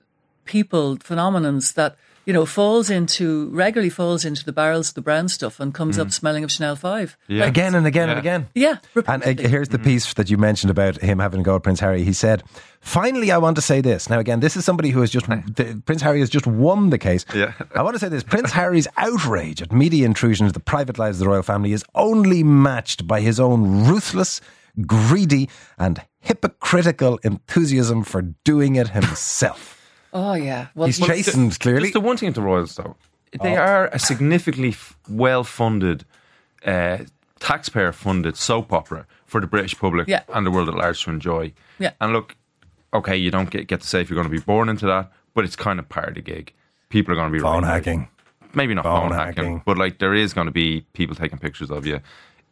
people 0.45 0.97
phenomenons 0.97 1.75
that 1.75 1.97
you 2.27 2.33
know 2.33 2.47
falls 2.47 2.91
into 2.91 3.49
regularly 3.51 3.91
falls 3.91 4.25
into 4.25 4.45
the 4.45 4.53
barrels 4.53 4.89
of 4.89 4.95
the 4.95 5.03
brown 5.03 5.29
stuff 5.29 5.61
and 5.61 5.75
comes 5.75 5.99
up 5.99 6.11
smelling 6.11 6.45
of 6.45 6.51
Chanel 6.51 6.77
Five. 6.77 7.17
Yeah. 7.29 7.45
Again 7.45 7.75
and 7.75 7.87
again 7.87 8.09
and 8.09 8.19
again. 8.19 8.49
Yeah, 8.55 8.79
Repeatedly. 8.95 9.31
And 9.31 9.41
uh, 9.41 9.49
here's 9.49 9.69
the 9.69 9.79
piece 9.79 10.13
that 10.15 10.31
you 10.31 10.39
mentioned 10.39 10.71
about 10.71 11.01
him 11.01 11.19
having 11.19 11.41
to 11.41 11.45
go 11.45 11.57
at 11.57 11.63
Prince 11.63 11.81
Harry. 11.81 12.05
He 12.05 12.13
said, 12.13 12.43
"Finally, 12.81 13.31
I 13.31 13.39
want 13.39 13.57
to 13.57 13.63
say 13.63 13.81
this." 13.81 14.09
Now, 14.09 14.19
again, 14.19 14.41
this 14.41 14.57
is 14.57 14.65
somebody 14.65 14.91
who 14.91 15.01
has 15.01 15.11
just 15.11 15.27
the, 15.27 15.83
Prince 15.85 16.03
Harry 16.03 16.21
has 16.21 16.31
just 16.31 16.47
won 16.47 16.91
the 16.91 16.99
case. 16.99 17.25
Yeah. 17.35 17.53
I 17.75 17.83
want 17.83 17.95
to 17.95 18.01
say 18.01 18.09
this: 18.09 18.23
Prince 18.23 18.53
Harry's 18.53 18.89
outrage 18.97 19.63
at 19.63 19.73
media 19.73 20.07
intrusion 20.07 20.47
into 20.47 20.55
the 20.55 20.65
private 20.65 20.99
lives 20.99 21.17
of 21.17 21.25
the 21.25 21.29
royal 21.29 21.43
family 21.43 21.73
is 21.73 21.85
only 21.95 22.43
matched 22.43 23.07
by 23.07 23.21
his 23.21 23.39
own 23.39 23.85
ruthless, 23.87 24.41
greedy, 24.87 25.49
and 25.79 26.03
hypocritical 26.21 27.19
enthusiasm 27.23 28.03
for 28.03 28.23
doing 28.23 28.77
it 28.77 28.89
himself. 28.89 29.74
Oh 30.15 30.35
yeah. 30.35 30.69
Well, 30.75 30.87
He's 30.87 30.99
well, 31.01 31.09
chastened, 31.11 31.59
clearly. 31.61 31.83
Just 31.83 31.95
the 31.95 32.01
one 32.01 32.17
thing 32.17 32.29
with 32.29 32.37
the 32.37 32.43
Royals, 32.43 32.77
though, 32.77 32.97
they 33.43 33.57
are 33.57 33.89
a 33.89 33.99
significantly 33.99 34.71
f- 34.71 34.97
well-funded, 35.09 36.05
uh, 36.65 36.99
taxpayer-funded 37.41 38.37
soap 38.37 38.73
opera 38.73 39.07
for 39.27 39.41
the 39.41 39.47
British 39.47 39.77
public 39.79 40.09
Yeah. 40.09 40.23
and 40.33 40.47
the 40.47 40.51
world 40.51 40.69
at 40.69 40.75
large 40.75 41.03
to 41.05 41.11
enjoy. 41.11 41.53
Yeah. 41.79 41.91
And 42.01 42.13
look, 42.13 42.37
okay, 42.93 43.17
you 43.17 43.31
don't 43.31 43.51
get, 43.51 43.67
get 43.67 43.81
to 43.81 43.87
say 43.87 44.01
if 44.01 44.09
you're 44.11 44.15
going 44.17 44.29
to 44.31 44.35
be 44.37 44.43
born 44.45 44.69
into 44.69 44.87
that, 44.87 45.11
but 45.35 45.45
it's 45.45 45.57
kind 45.57 45.79
of 45.79 45.89
part 45.89 46.09
of 46.09 46.15
the 46.15 46.23
gig. 46.23 46.53
People 46.89 47.13
are 47.13 47.17
going 47.17 47.31
to 47.31 47.33
be 47.33 47.41
Phone 47.41 47.65
writing 47.65 47.65
about 47.65 47.75
hacking. 47.75 48.09
maybe 48.55 48.75
not 48.75 48.85
Phone 48.85 49.09
phone, 49.11 49.13
hacking, 49.19 49.45
hacking. 49.45 49.63
but 49.67 49.79
like 49.79 49.99
there 49.99 50.15
is 50.15 50.33
going 50.33 50.47
to 50.47 50.53
be 50.53 50.87
people 50.93 51.17
taking 51.17 51.39
pictures 51.39 51.71
of 51.71 51.87
you. 51.87 52.01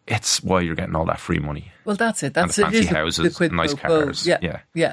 It's 0.09 0.43
why 0.43 0.63
you're 0.63 0.75
getting 0.75 0.97
all 0.97 1.05
that 1.07 1.21
free 1.21 1.39
money. 1.39 1.71
well, 1.85 1.95
that's 1.95 2.25
it. 2.25 2.27
And 2.27 2.35
That's 2.35 2.57
the 2.57 2.63
it. 2.63 2.65
fancy 2.65 2.79
is 2.81 2.87
houses 2.89 3.25
the 3.25 3.37
quid 3.37 3.51
and 3.53 3.57
nice 3.59 3.73
cars. 3.75 4.27
Yeah, 4.27 4.39
Yeah. 4.43 4.59
yeah. 4.75 4.93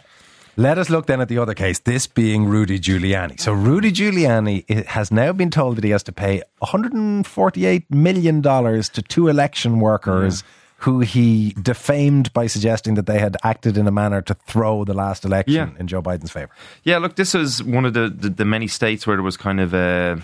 Let 0.59 0.77
us 0.77 0.89
look 0.89 1.05
then 1.05 1.21
at 1.21 1.29
the 1.29 1.37
other 1.37 1.53
case, 1.53 1.79
this 1.79 2.05
being 2.05 2.45
Rudy 2.45 2.79
Giuliani. 2.79 3.39
So, 3.39 3.53
Rudy 3.53 3.93
Giuliani 3.93 4.85
has 4.87 5.09
now 5.09 5.31
been 5.31 5.49
told 5.49 5.77
that 5.77 5.85
he 5.85 5.91
has 5.91 6.03
to 6.03 6.11
pay 6.11 6.41
$148 6.61 7.85
million 7.89 8.41
to 8.41 9.01
two 9.07 9.29
election 9.29 9.79
workers 9.79 10.43
who 10.79 10.99
he 10.99 11.55
defamed 11.61 12.33
by 12.33 12.47
suggesting 12.47 12.95
that 12.95 13.05
they 13.05 13.19
had 13.19 13.37
acted 13.43 13.77
in 13.77 13.87
a 13.87 13.91
manner 13.91 14.21
to 14.21 14.33
throw 14.33 14.83
the 14.83 14.93
last 14.93 15.23
election 15.23 15.53
Yeah. 15.53 15.69
in 15.79 15.87
Joe 15.87 16.01
Biden's 16.01 16.31
favour. 16.31 16.51
Yeah, 16.83 16.97
look, 16.97 17.15
this 17.15 17.33
is 17.33 17.63
one 17.63 17.85
of 17.85 17.93
the, 17.93 18.09
the, 18.09 18.29
the 18.29 18.45
many 18.45 18.67
states 18.67 19.07
where 19.07 19.15
there 19.15 19.23
was 19.23 19.37
kind 19.37 19.61
of 19.61 19.73
uh, 19.73 20.17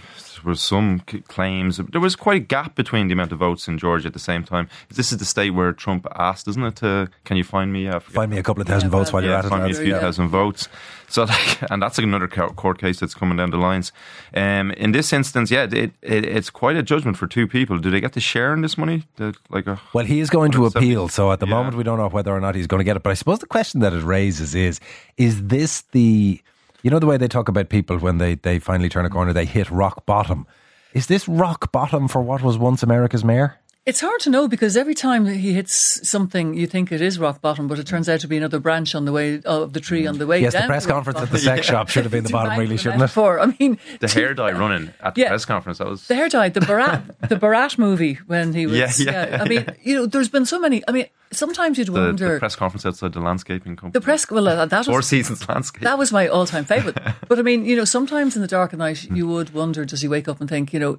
there 0.45 0.51
was 0.51 0.61
some 0.61 1.01
c- 1.09 1.21
claims. 1.21 1.77
There 1.77 1.99
was 1.99 2.15
quite 2.15 2.37
a 2.37 2.45
gap 2.45 2.75
between 2.75 3.07
the 3.07 3.13
amount 3.13 3.31
of 3.31 3.39
votes 3.39 3.67
in 3.67 3.77
Georgia 3.77 4.07
at 4.07 4.13
the 4.13 4.19
same 4.19 4.43
time. 4.43 4.69
This 4.89 5.11
is 5.11 5.17
the 5.17 5.25
state 5.25 5.49
where 5.51 5.73
Trump 5.73 6.05
asked, 6.15 6.47
isn't 6.47 6.63
it? 6.63 6.75
To, 6.77 7.09
can 7.23 7.35
you 7.37 7.43
find 7.43 7.73
me? 7.73 7.87
Uh, 7.87 7.99
Find 7.99 8.29
me 8.31 8.37
a 8.37 8.43
couple 8.43 8.61
of 8.61 8.67
thousand 8.67 8.91
Yeah, 8.91 8.97
votes 8.97 9.11
while 9.11 9.23
you're 9.23 9.31
yeah, 9.31 9.39
at 9.39 9.45
it. 9.45 9.49
find 9.49 9.63
me 9.65 9.71
a 9.71 9.73
few 9.73 9.93
Yeah. 9.93 9.99
thousand 9.99 10.29
votes. 10.29 10.69
So, 11.07 11.23
like, 11.23 11.59
and 11.71 11.81
that's 11.81 11.97
another 11.97 12.27
court 12.27 12.77
case 12.79 12.99
that's 12.99 13.13
coming 13.15 13.37
down 13.37 13.49
the 13.51 13.57
lines. 13.57 13.91
Um, 14.35 14.71
in 14.71 14.91
this 14.91 15.11
instance, 15.11 15.49
yeah, 15.51 15.63
it, 15.63 15.91
it, 16.01 16.25
it's 16.25 16.49
quite 16.51 16.75
a 16.77 16.83
judgment 16.83 17.17
for 17.17 17.27
two 17.27 17.47
people. 17.47 17.77
Do 17.79 17.89
they 17.89 17.99
get 18.01 18.13
to 18.13 18.19
share 18.19 18.53
in 18.53 18.61
this 18.61 18.77
money? 18.77 19.03
The, 19.17 19.33
like 19.49 19.65
a 19.67 19.79
Well, 19.93 20.05
he 20.05 20.19
is 20.19 20.29
going 20.29 20.51
to 20.53 20.65
appeal, 20.67 21.07
so 21.09 21.31
at 21.31 21.39
the 21.39 21.47
Yeah. 21.47 21.55
moment 21.55 21.75
we 21.75 21.83
don't 21.83 21.97
know 21.97 22.09
whether 22.09 22.31
or 22.31 22.39
not 22.39 22.53
he's 22.55 22.67
going 22.67 22.79
to 22.79 22.83
get 22.85 22.95
it. 22.95 23.03
But 23.03 23.09
I 23.09 23.15
suppose 23.15 23.39
the 23.39 23.47
question 23.47 23.79
that 23.81 23.93
it 23.93 24.03
raises 24.03 24.53
is: 24.55 24.79
Is 25.17 25.43
this 25.47 25.81
the, 25.91 26.39
you 26.85 26.91
know, 26.91 26.99
the 26.99 27.07
way 27.07 27.17
they 27.17 27.27
talk 27.27 27.49
about 27.49 27.69
people 27.69 27.97
when 27.97 28.19
they 28.19 28.35
they 28.35 28.59
finally 28.59 28.89
turn 28.89 29.07
a 29.07 29.09
corner, 29.09 29.33
they 29.33 29.45
hit 29.45 29.71
rock 29.71 30.05
bottom. 30.05 30.45
Is 30.93 31.07
this 31.07 31.27
rock 31.27 31.71
bottom 31.71 32.07
for 32.07 32.21
what 32.21 32.43
was 32.43 32.59
once 32.59 32.83
America's 32.83 33.25
mayor? 33.25 33.59
It's 33.85 34.01
hard 34.01 34.19
to 34.21 34.31
know 34.31 34.47
because 34.47 34.75
every 34.75 34.95
time 34.95 35.27
he 35.27 35.53
hits 35.53 36.09
something, 36.09 36.55
you 36.55 36.65
think 36.65 36.91
it 36.91 37.01
is 37.01 37.19
rock 37.19 37.39
bottom, 37.39 37.67
but 37.67 37.77
it 37.77 37.85
turns 37.85 38.09
out 38.09 38.19
to 38.21 38.27
be 38.27 38.35
another 38.35 38.57
branch 38.59 38.95
on 38.95 39.05
the 39.05 39.11
way 39.11 39.39
of 39.43 39.73
the 39.73 39.79
tree 39.79 40.07
on 40.07 40.17
the 40.17 40.25
way 40.25 40.41
Yes, 40.41 40.53
down. 40.53 40.63
the 40.63 40.67
press 40.69 40.85
to 40.85 40.89
rock 40.89 40.95
conference 41.05 41.19
at 41.21 41.29
the 41.31 41.37
sex 41.37 41.67
shop 41.67 41.89
should 41.89 42.01
have 42.01 42.11
been 42.11 42.23
the 42.23 42.31
bottom, 42.31 42.57
really, 42.57 42.77
the 42.77 42.81
shouldn't 42.81 42.95
it? 42.95 42.99
metaphor. 43.03 43.39
I 43.39 43.53
mean, 43.59 43.77
the 43.99 44.07
hair 44.07 44.33
dye 44.33 44.51
running 44.63 44.91
at 45.01 45.13
the 45.13 45.21
Yeah. 45.21 45.27
press 45.27 45.45
conference. 45.45 45.77
That 45.77 45.87
was 45.87 46.07
the 46.07 46.15
hair 46.15 46.29
dye, 46.29 46.49
the 46.49 46.61
Borat, 46.61 47.03
the 47.29 47.35
Borat 47.35 47.77
movie 47.77 48.15
when 48.25 48.53
he 48.55 48.65
was. 48.65 48.99
Yeah, 48.99 49.27
yeah, 49.29 49.43
I 49.43 49.47
mean, 49.47 49.67
you 49.83 49.93
know, 49.93 50.07
there's 50.07 50.29
been 50.29 50.47
so 50.47 50.57
many. 50.57 50.81
I 50.87 50.91
mean, 50.91 51.05
sometimes 51.31 51.77
you'd 51.77 51.89
the, 51.89 51.91
wonder 51.91 52.33
the 52.33 52.39
press 52.39 52.55
conference 52.55 52.87
outside 52.87 53.13
the 53.13 53.19
landscaping 53.19 53.75
company. 53.75 53.91
the 53.91 54.01
press. 54.01 54.27
Well, 54.31 54.47
uh, 54.47 54.65
that 54.65 54.85
Four 54.85 54.95
was 54.95 55.07
seasons 55.07 55.47
landscape. 55.47 55.83
that 55.83 55.99
was 55.99 56.11
my 56.11 56.27
all-time 56.27 56.65
favorite. 56.65 56.97
but 57.29 57.37
I 57.37 57.43
mean, 57.43 57.65
you 57.65 57.75
know, 57.75 57.85
sometimes 57.85 58.35
in 58.35 58.41
the 58.41 58.47
dark 58.47 58.73
of 58.73 58.79
night, 58.79 59.03
you 59.11 59.27
would 59.27 59.53
wonder: 59.53 59.85
Does 59.85 60.01
he 60.01 60.07
wake 60.07 60.27
up 60.27 60.39
and 60.39 60.49
think, 60.49 60.73
you 60.73 60.79
know, 60.79 60.97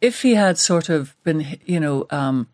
if 0.00 0.22
he 0.22 0.34
had 0.34 0.58
sort 0.58 0.88
of 0.88 1.14
been, 1.24 1.58
you 1.64 1.80
know, 1.80 2.06
um, 2.10 2.48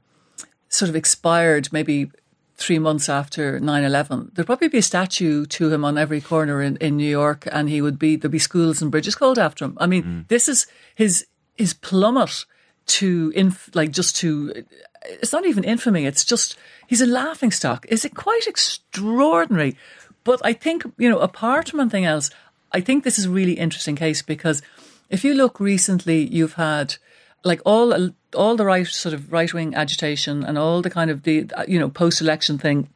sort 0.69 0.89
of 0.89 0.97
expired 0.97 1.69
maybe 1.73 2.11
three 2.57 2.79
months 2.79 3.09
after 3.09 3.59
9-11, 3.59 4.35
there'd 4.35 4.47
probably 4.47 4.69
be 4.69 4.79
a 4.79 4.83
statue 4.83 5.47
to 5.47 5.73
him 5.73 5.85
on 5.85 5.97
every 5.97 6.21
corner 6.21 6.63
in, 6.63 6.77
in 6.77 6.97
New 6.97 7.09
York, 7.09 7.49
and 7.51 7.69
he 7.69 7.81
would 7.81 7.99
be 7.99 8.17
there'd 8.17 8.31
be 8.31 8.39
schools 8.39 8.83
and 8.83 8.91
bridges 8.91 9.15
called 9.15 9.39
after 9.39 9.65
him. 9.65 9.77
I 9.81 9.87
mean, 9.87 10.27
this 10.29 10.49
is 10.49 10.67
his 10.95 11.27
his 11.57 11.75
plummet 11.75 12.45
to 12.87 13.33
inf- 13.35 13.71
like 13.75 13.91
just 13.91 14.17
to. 14.17 14.65
It's 15.03 15.33
not 15.33 15.47
even 15.47 15.65
infamy. 15.65 16.05
It's 16.05 16.27
just 16.27 16.59
he's 16.87 17.01
a 17.01 17.07
laughing 17.07 17.51
stock. 17.51 17.87
Is 17.89 18.05
it 18.05 18.15
quite 18.15 18.47
extraordinary? 18.47 19.77
but 20.25 20.41
I 20.45 20.53
think 20.53 20.85
you 20.99 21.09
know, 21.09 21.19
apart 21.19 21.71
from 21.71 21.81
anything 21.81 22.05
else, 22.05 22.31
I 22.73 22.81
think 22.81 23.05
this 23.05 23.19
is 23.19 23.27
a 23.27 23.31
really 23.31 23.55
interesting 23.55 23.97
case 23.97 24.23
because 24.23 24.63
if 25.09 25.25
you 25.25 25.35
look 25.35 25.59
recently, 25.61 26.25
you've 26.27 26.55
had 26.55 26.97
like 27.45 27.61
all 27.65 28.11
all 28.35 28.57
the 28.57 28.65
right 28.65 28.87
sort 28.87 29.15
of 29.15 29.33
right 29.33 29.53
wing 29.53 29.75
agitation 29.75 30.45
and 30.45 30.57
all 30.59 30.83
the 30.83 30.91
kind 30.91 31.11
of 31.11 31.23
the 31.23 31.51
you 31.67 31.79
know 31.79 31.89
post 31.89 32.21
election 32.21 32.59
thing. 32.59 32.89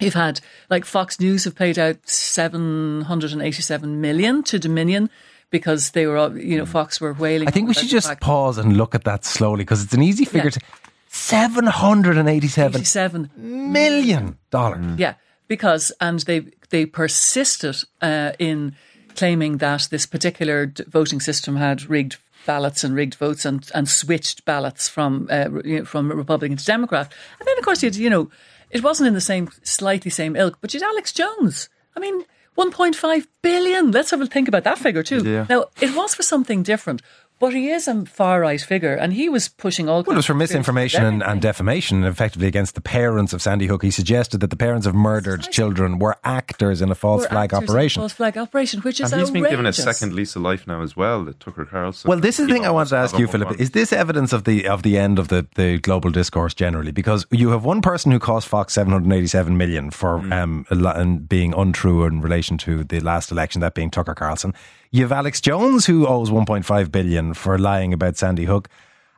You've 0.00 0.14
had 0.14 0.40
like 0.68 0.84
Fox 0.84 1.18
News 1.20 1.44
have 1.44 1.54
paid 1.54 1.78
out 1.78 1.96
seven 2.08 3.02
hundred 3.02 3.32
and 3.32 3.40
eighty 3.42 3.62
seven 3.62 4.00
million 4.00 4.42
to 4.44 4.58
Dominion 4.58 5.08
because 5.50 5.92
they 5.92 6.06
were 6.06 6.16
all- 6.16 6.36
you 6.36 6.58
know 6.58 6.66
Fox 6.66 7.00
were 7.00 7.12
wailing. 7.14 7.48
I 7.48 7.50
think 7.50 7.68
we 7.68 7.74
should 7.74 7.88
just 7.88 8.08
fact- 8.08 8.20
pause 8.20 8.58
and 8.58 8.76
look 8.76 8.94
at 8.94 9.04
that 9.04 9.24
slowly 9.24 9.64
because 9.64 9.82
it's 9.84 9.94
an 9.94 10.02
easy 10.02 10.24
figure 10.24 10.46
Yeah. 10.46 10.50
to. 10.50 10.60
Seven 11.08 11.64
hundred 11.66 12.18
and 12.18 12.28
eighty-seven 12.28 12.80
87 12.80 13.30
million 13.36 14.36
dollars. 14.50 14.98
Yeah, 14.98 15.14
because 15.48 15.90
and 16.00 16.20
they 16.20 16.44
they 16.68 16.84
persisted 16.84 17.76
uh, 18.02 18.32
in 18.38 18.76
claiming 19.14 19.58
that 19.58 19.88
this 19.90 20.04
particular 20.04 20.70
voting 20.88 21.20
system 21.20 21.56
had 21.56 21.88
rigged 21.88 22.16
ballots 22.46 22.84
and 22.84 22.94
rigged 22.94 23.16
votes 23.16 23.44
and, 23.44 23.70
and 23.74 23.88
switched 23.88 24.44
ballots 24.44 24.88
from 24.88 25.28
uh, 25.30 25.48
you 25.64 25.80
know, 25.80 25.84
from 25.84 26.10
Republican 26.10 26.56
to 26.56 26.64
Democrat. 26.64 27.12
And 27.38 27.46
then 27.46 27.58
of 27.58 27.64
course 27.64 27.82
you 27.82 27.88
had, 27.88 27.96
you 27.96 28.08
know 28.08 28.30
it 28.70 28.82
wasn't 28.82 29.08
in 29.08 29.14
the 29.14 29.20
same 29.20 29.50
slightly 29.62 30.10
same 30.10 30.36
ilk, 30.36 30.58
but 30.60 30.72
you 30.72 30.80
had 30.80 30.86
Alex 30.86 31.12
Jones. 31.12 31.68
I 31.96 32.00
mean. 32.00 32.24
1.5 32.56 33.26
billion. 33.42 33.90
Let's 33.90 34.10
have 34.12 34.22
a 34.22 34.26
think 34.26 34.48
about 34.48 34.64
that 34.64 34.78
figure 34.78 35.02
too. 35.02 35.22
Yeah. 35.22 35.44
Now, 35.46 35.66
it 35.78 35.94
was 35.94 36.14
for 36.14 36.22
something 36.22 36.62
different, 36.62 37.02
but 37.38 37.52
he 37.54 37.68
is 37.68 37.86
a 37.88 38.04
far 38.06 38.40
right 38.40 38.60
figure 38.60 38.94
and 38.94 39.12
he 39.12 39.28
was 39.28 39.48
pushing 39.48 39.88
all 39.88 40.02
Well, 40.02 40.16
it 40.16 40.16
was 40.16 40.26
for 40.26 40.32
kinds 40.32 40.50
of 40.50 40.54
misinformation 40.54 41.04
and, 41.04 41.22
and 41.22 41.40
defamation, 41.42 42.04
effectively 42.04 42.46
against 42.46 42.74
the 42.74 42.80
parents 42.80 43.32
of 43.32 43.42
Sandy 43.42 43.66
Hook. 43.66 43.82
He 43.82 43.90
suggested 43.90 44.40
that 44.40 44.50
the 44.50 44.56
parents 44.56 44.86
of 44.86 44.94
murdered 44.94 45.42
children 45.50 45.98
were 45.98 46.16
actors 46.24 46.80
in 46.82 46.90
a 46.90 46.94
false 46.94 47.22
Were 47.22 47.28
flag 47.28 47.52
actors 47.52 47.68
in 47.68 47.74
operation. 47.74 48.00
False 48.00 48.12
flag 48.12 48.38
operation, 48.38 48.80
which 48.80 49.00
is 49.00 49.12
And 49.12 49.20
he's 49.20 49.30
been 49.30 49.44
given 49.44 49.66
a 49.66 49.72
second 49.72 50.14
lease 50.14 50.34
of 50.36 50.42
life 50.42 50.66
now 50.66 50.82
as 50.82 50.96
well. 50.96 51.24
That 51.24 51.40
Tucker 51.40 51.64
Carlson. 51.64 52.08
Well, 52.08 52.20
this 52.20 52.40
is 52.40 52.46
the 52.46 52.52
thing 52.54 52.62
I 52.62 52.66
Elon 52.66 52.74
wanted 52.76 52.90
to 52.90 52.96
ask 52.96 53.18
you, 53.18 53.26
Philip. 53.26 53.48
on 53.48 53.54
Is 53.56 53.70
this 53.72 53.92
evidence 53.92 54.32
of 54.32 54.44
the 54.44 54.66
of 54.66 54.82
the 54.82 54.96
end 54.98 55.18
of 55.18 55.28
the, 55.28 55.46
the 55.54 55.78
global 55.78 56.10
discourse 56.10 56.54
generally? 56.54 56.92
Because 56.92 57.26
you 57.30 57.50
have 57.50 57.64
one 57.64 57.82
person 57.82 58.12
who 58.12 58.18
cost 58.18 58.48
Fox 58.48 58.72
seven 58.72 58.92
hundred 58.92 59.14
eighty 59.14 59.26
seven 59.26 59.56
million 59.56 59.90
for 59.90 60.16
Mm. 60.16 60.32
um, 60.42 60.66
and 60.70 61.28
being 61.28 61.52
untrue 61.52 62.04
in 62.04 62.20
relation 62.20 62.56
to 62.58 62.84
the 62.84 63.00
last 63.00 63.30
election, 63.30 63.60
that 63.60 63.74
being 63.74 63.90
Tucker 63.90 64.14
Carlson. 64.14 64.54
You 64.92 65.02
have 65.02 65.12
Alex 65.12 65.40
Jones 65.40 65.84
who 65.84 66.06
owes 66.06 66.30
one 66.30 66.46
point 66.46 66.64
five 66.64 66.90
billion 66.90 67.25
for 67.34 67.58
lying 67.58 67.92
about 67.92 68.16
Sandy 68.16 68.44
Hook, 68.44 68.68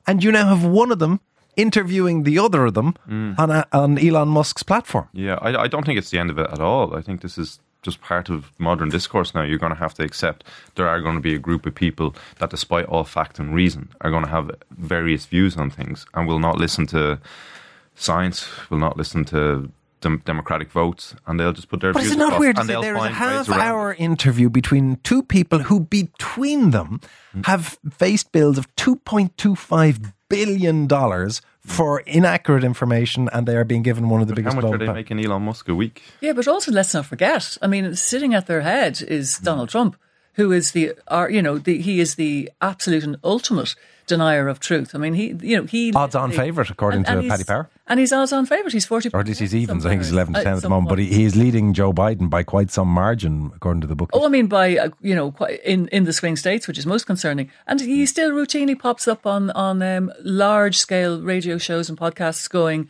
and 0.06 0.22
you 0.24 0.32
now 0.32 0.48
have 0.48 0.64
one 0.64 0.92
of 0.92 0.98
them 0.98 1.20
interviewing 1.56 2.22
the 2.22 2.38
other 2.38 2.66
of 2.66 2.74
them 2.74 2.94
Mm. 3.08 3.38
on 3.38 3.50
a, 3.50 3.66
on 3.72 3.98
Elon 3.98 4.28
Musk's 4.28 4.62
platform. 4.62 5.08
Yeah, 5.12 5.38
I, 5.42 5.62
I 5.64 5.66
don't 5.68 5.84
think 5.84 5.98
it's 5.98 6.10
the 6.10 6.18
end 6.18 6.30
of 6.30 6.38
it 6.38 6.48
at 6.52 6.60
all. 6.60 6.94
I 6.96 7.02
think 7.02 7.20
this 7.20 7.36
is 7.38 7.58
just 7.82 8.00
part 8.00 8.28
of 8.30 8.50
modern 8.58 8.88
discourse 8.90 9.34
now. 9.34 9.42
You're 9.42 9.58
going 9.58 9.72
to 9.74 9.78
have 9.78 9.94
to 9.94 10.02
accept 10.04 10.44
there 10.76 10.88
are 10.88 11.00
going 11.00 11.14
to 11.16 11.20
be 11.20 11.34
a 11.34 11.38
group 11.38 11.66
of 11.66 11.74
people 11.74 12.14
that, 12.38 12.50
despite 12.50 12.86
all 12.86 13.04
fact 13.04 13.38
and 13.38 13.54
reason, 13.54 13.88
are 14.00 14.10
going 14.10 14.24
to 14.24 14.30
have 14.30 14.50
various 14.70 15.26
views 15.26 15.56
on 15.56 15.70
things 15.70 16.06
and 16.14 16.26
will 16.28 16.38
not 16.40 16.58
listen 16.58 16.86
to 16.88 17.18
science, 17.94 18.48
will 18.70 18.78
not 18.78 18.96
listen 18.96 19.24
to 19.26 19.70
dem- 20.00 20.22
democratic 20.24 20.70
votes, 20.70 21.14
and 21.26 21.38
they'll 21.38 21.52
just 21.52 21.68
put 21.68 21.80
their 21.80 21.92
But 21.92 22.00
views 22.00 22.12
is 22.12 22.16
it 22.16 22.18
not 22.20 22.28
across, 22.28 22.40
weird 22.40 22.56
to 22.56 22.60
and 22.62 22.68
say 22.68 22.80
there's 22.80 22.96
a 22.96 23.00
find 23.00 23.14
half-hour 23.14 23.94
interview 23.94 24.48
between 24.50 24.96
two 25.02 25.22
people 25.22 25.58
who, 25.60 25.80
between 25.80 26.70
them, 26.70 27.00
Mm. 27.36 27.44
have 27.46 27.78
faced 27.90 28.32
bills 28.32 28.56
of 28.56 28.74
$2.25 28.76 30.12
billion 30.28 30.88
mm. 30.88 31.40
for 31.60 32.00
inaccurate 32.00 32.64
information 32.64 33.28
and 33.32 33.46
they 33.46 33.56
are 33.56 33.64
being 33.64 33.82
given 33.82 34.08
one 34.08 34.20
of 34.22 34.28
the 34.28 34.32
How 34.32 34.36
biggest 34.36 34.56
much 34.56 34.64
are 34.64 34.78
they 34.78 34.86
pa- 34.86 34.92
making 34.94 35.22
Elon 35.24 35.42
Musk 35.42 35.68
a 35.68 35.74
week? 35.74 36.02
Yeah, 36.20 36.32
but 36.32 36.48
also 36.48 36.72
let's 36.72 36.94
not 36.94 37.06
forget. 37.06 37.58
I 37.62 37.66
mean, 37.66 37.94
sitting 37.96 38.34
at 38.34 38.46
their 38.46 38.62
head 38.62 39.02
is 39.02 39.38
mm. 39.40 39.44
Donald 39.44 39.68
Trump, 39.68 39.96
who 40.34 40.52
is 40.52 40.72
the, 40.72 40.92
are 41.08 41.30
you 41.30 41.42
know, 41.42 41.58
the, 41.58 41.80
he 41.82 42.00
is 42.00 42.14
the 42.14 42.50
absolute 42.60 43.04
and 43.04 43.16
ultimate 43.24 43.74
denier 44.06 44.48
of 44.48 44.58
truth. 44.60 44.94
I 44.94 44.98
mean, 44.98 45.12
he, 45.14 45.34
you 45.42 45.56
know, 45.58 45.64
he 45.64 45.92
Odds-on 45.92 46.32
favourite, 46.32 46.70
according 46.70 47.04
to 47.04 47.20
he's- 47.20 47.30
Paddy 47.30 47.44
Power. 47.44 47.68
And 47.88 47.98
he's 47.98 48.12
odds 48.12 48.32
on 48.32 48.46
favourite. 48.46 48.72
He's 48.72 48.86
forty, 48.86 49.10
Or 49.12 49.20
at 49.20 49.26
least 49.26 49.40
he's 49.40 49.54
evens. 49.54 49.84
I 49.84 49.90
think 49.90 50.02
he's 50.02 50.12
11 50.12 50.34
to 50.34 50.40
Uh, 50.40 50.44
10 50.44 50.52
at 50.56 50.62
the 50.62 50.68
moment. 50.68 50.88
But 50.90 50.98
he, 50.98 51.06
he 51.06 51.24
is 51.24 51.34
leading 51.36 51.72
Joe 51.72 51.92
Biden 51.92 52.28
by 52.30 52.42
quite 52.42 52.70
some 52.70 52.88
margin, 52.88 53.50
according 53.56 53.80
to 53.80 53.86
the 53.86 53.96
book. 53.96 54.10
Oh, 54.12 54.24
I 54.24 54.28
mean, 54.28 54.46
by 54.46 54.76
uh, 54.76 54.90
you 55.00 55.14
know, 55.14 55.32
quite 55.32 55.60
in 55.64 55.88
in 55.88 56.04
the 56.04 56.12
swing 56.12 56.36
states, 56.36 56.68
which 56.68 56.78
is 56.78 56.86
most 56.86 57.06
concerning, 57.06 57.50
and 57.66 57.80
he 57.80 58.06
still 58.06 58.30
routinely 58.30 58.78
pops 58.78 59.08
up 59.08 59.26
on 59.26 59.50
on 59.50 59.82
um, 59.82 60.12
large 60.22 60.76
scale 60.78 61.20
radio 61.22 61.58
shows 61.58 61.88
and 61.88 61.98
podcasts, 61.98 62.48
going, 62.48 62.88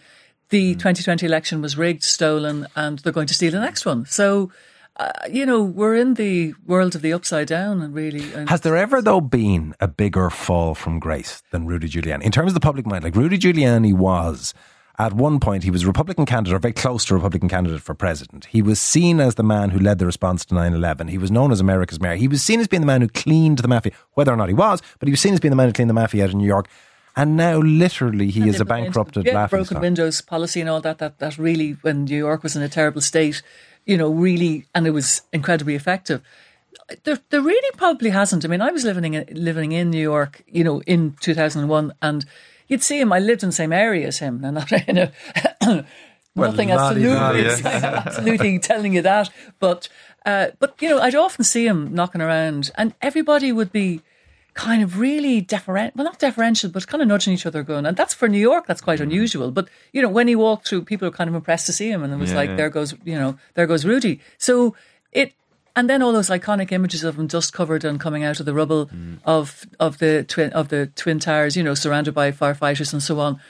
"The 0.50 0.75
2020 0.75 1.25
election 1.26 1.62
was 1.62 1.76
rigged, 1.78 2.02
stolen, 2.02 2.67
and 2.75 2.99
they're 3.00 3.12
going 3.12 3.28
to 3.28 3.35
steal 3.35 3.52
the 3.52 3.61
next 3.61 3.87
one." 3.87 4.05
So, 4.07 4.50
uh, 4.97 5.12
you 5.31 5.47
know, 5.47 5.62
we're 5.62 5.95
in 5.95 6.14
the 6.14 6.55
world 6.67 6.97
of 6.97 7.02
the 7.02 7.12
upside 7.12 7.47
down, 7.47 7.83
and 7.83 7.95
really, 7.95 8.33
and 8.35 8.49
Has 8.49 8.62
there 8.62 8.76
ever, 8.76 9.00
though, 9.00 9.21
been 9.21 9.75
a 9.78 9.87
bigger 9.87 10.28
fall 10.28 10.75
from 10.75 10.99
grace 10.99 11.43
than 11.52 11.67
Rudy 11.67 11.88
Giuliani? 11.88 12.23
In 12.23 12.33
terms 12.33 12.50
of 12.50 12.55
the 12.55 12.61
public 12.61 12.85
mind, 12.85 13.05
like 13.05 13.14
Rudy 13.14 13.38
Giuliani 13.38 13.95
was, 13.95 14.55
at 14.99 15.12
one 15.12 15.38
point, 15.38 15.62
he 15.62 15.71
was 15.71 15.85
a 15.85 15.87
Republican 15.87 16.26
candidate, 16.26 16.57
or 16.57 16.59
very 16.59 16.75
close 16.75 17.05
to 17.05 17.14
a 17.14 17.17
Republican 17.17 17.49
candidate 17.49 17.83
for 17.83 17.95
president. 17.95 18.47
He 18.47 18.62
was 18.62 18.81
seen 18.81 19.21
as 19.21 19.37
the 19.37 19.45
man 19.45 19.71
who 19.71 19.78
led 19.78 20.00
the 20.00 20.07
response 20.07 20.45
to 20.47 20.55
9 20.55 20.75
11. 20.75 21.07
He 21.09 21.19
was 21.19 21.31
known 21.31 21.52
as 21.52 21.61
America's 21.61 22.00
mayor. 22.00 22.17
He 22.17 22.26
was 22.26 22.43
seen 22.43 22.59
as 22.59 22.67
being 22.67 22.81
the 22.81 22.87
man 22.87 23.00
who 23.00 23.09
cleaned 23.09 23.59
the 23.59 23.69
mafia, 23.69 23.93
whether 24.14 24.33
or 24.33 24.37
not 24.37 24.49
he 24.49 24.55
was, 24.55 24.83
but 24.99 25.07
he 25.07 25.12
was 25.12 25.21
seen 25.21 25.35
as 25.35 25.40
being 25.40 25.50
the 25.50 25.57
man 25.57 25.69
who 25.69 25.73
cleaned 25.73 25.90
the 25.90 25.95
mafia 25.95 26.25
out 26.25 26.31
in 26.31 26.38
New 26.38 26.47
York. 26.47 26.69
And 27.14 27.37
now, 27.37 27.59
literally, 27.59 28.31
he 28.31 28.49
is 28.49 28.61
a 28.61 28.64
bankrupted 28.64 29.26
yeah, 29.26 29.35
laughing 29.35 29.57
broken 29.57 29.67
stock. 29.67 29.83
windows 29.83 30.21
policy 30.21 30.61
and 30.61 30.71
all 30.71 30.81
that. 30.81 30.99
That 30.99 31.19
that 31.19 31.38
really, 31.38 31.73
when 31.83 32.05
New 32.05 32.17
York 32.17 32.43
was 32.43 32.57
in 32.57 32.62
a 32.62 32.69
terrible 32.69 33.00
state, 33.00 33.43
you 33.87 33.97
know, 33.97 34.09
really, 34.11 34.67
and 34.75 34.87
it 34.87 34.90
was 34.90 35.23
incredibly 35.33 35.75
effective. 35.75 36.23
There, 37.05 37.19
there 37.31 37.40
really 37.40 37.76
probably 37.76 38.11
hasn't. 38.11 38.45
I 38.45 38.49
mean, 38.49 38.61
I 38.61 38.71
was 38.71 38.85
living 38.85 39.14
in 39.14 39.26
living 39.33 39.73
in 39.73 39.90
New 39.90 40.00
York, 40.00 40.43
you 40.47 40.62
know, 40.62 40.81
in 40.83 41.17
two 41.21 41.35
thousand 41.35 41.62
and 41.62 41.71
one, 41.71 41.93
and 42.02 42.25
you'd 42.68 42.82
see 42.82 43.00
him. 43.00 43.12
I 43.12 43.18
lived 43.18 43.42
in 43.42 43.48
the 43.48 43.54
same 43.54 43.72
area 43.72 44.06
as 44.06 44.18
him, 44.18 44.44
and 44.44 44.54
not 44.54 44.70
in 44.72 44.98
a. 44.98 45.84
Nothing 46.37 46.70
absolutely, 46.70 47.10
absolutely 47.64 48.58
telling 48.60 48.94
you 48.94 49.02
that, 49.02 49.28
but 49.58 49.88
uh, 50.25 50.48
but 50.60 50.76
you 50.80 50.88
know, 50.88 51.00
I'd 51.00 51.14
often 51.16 51.42
see 51.44 51.66
him 51.66 51.92
knocking 51.92 52.20
around, 52.20 52.70
and 52.76 52.94
everybody 53.02 53.50
would 53.50 53.72
be 53.72 54.02
kind 54.54 54.82
of 54.82 54.98
really 54.98 55.40
deferential, 55.40 55.92
well, 55.96 56.04
not 56.04 56.18
deferential, 56.20 56.70
but 56.70 56.87
kind 56.87 57.00
of 57.02 57.08
nudging 57.08 57.32
each 57.32 57.46
other, 57.46 57.62
going, 57.64 57.87
and 57.87 57.96
that's 57.96 58.14
for 58.14 58.28
New 58.28 58.38
York, 58.38 58.66
that's 58.66 58.80
quite 58.80 59.00
unusual. 59.00 59.50
But 59.50 59.68
you 59.92 60.00
know, 60.00 60.08
when 60.08 60.28
he 60.28 60.37
walked 60.37 60.68
through, 60.68 60.82
people 60.84 61.08
were 61.08 61.16
kind 61.16 61.28
of 61.28 61.34
impressed 61.34 61.66
to 61.66 61.72
see 61.72 61.90
him, 61.90 62.04
and 62.04 62.12
it 62.12 62.16
was 62.16 62.30
Yeah, 62.30 62.37
like, 62.37 62.50
yeah. 62.50 62.56
there 62.56 62.70
goes, 62.70 62.94
you 63.04 63.18
know, 63.18 63.37
there 63.54 63.66
goes 63.66 63.84
Rudy. 63.84 64.20
So 64.37 64.76
it, 65.10 65.32
and 65.78 65.88
then 65.88 66.02
all 66.02 66.12
those 66.12 66.28
iconic 66.38 66.73
images 66.73 67.04
of 67.04 67.16
him 67.18 67.26
dust 67.26 67.52
covered 67.52 67.85
and 67.85 68.00
coming 68.00 68.25
out 68.25 68.40
of 68.40 68.47
the 68.47 68.52
rubble 68.61 68.87
Mm. 68.87 69.18
of 69.25 69.66
of 69.78 69.99
the 69.99 70.25
twin 70.32 70.50
of 70.52 70.68
the 70.68 70.87
twin 71.02 71.18
towers, 71.20 71.56
you 71.56 71.62
know, 71.62 71.75
surrounded 71.75 72.14
by 72.14 72.32
firefighters 72.32 72.92
and 72.92 73.02
so 73.02 73.20
on, 73.20 73.40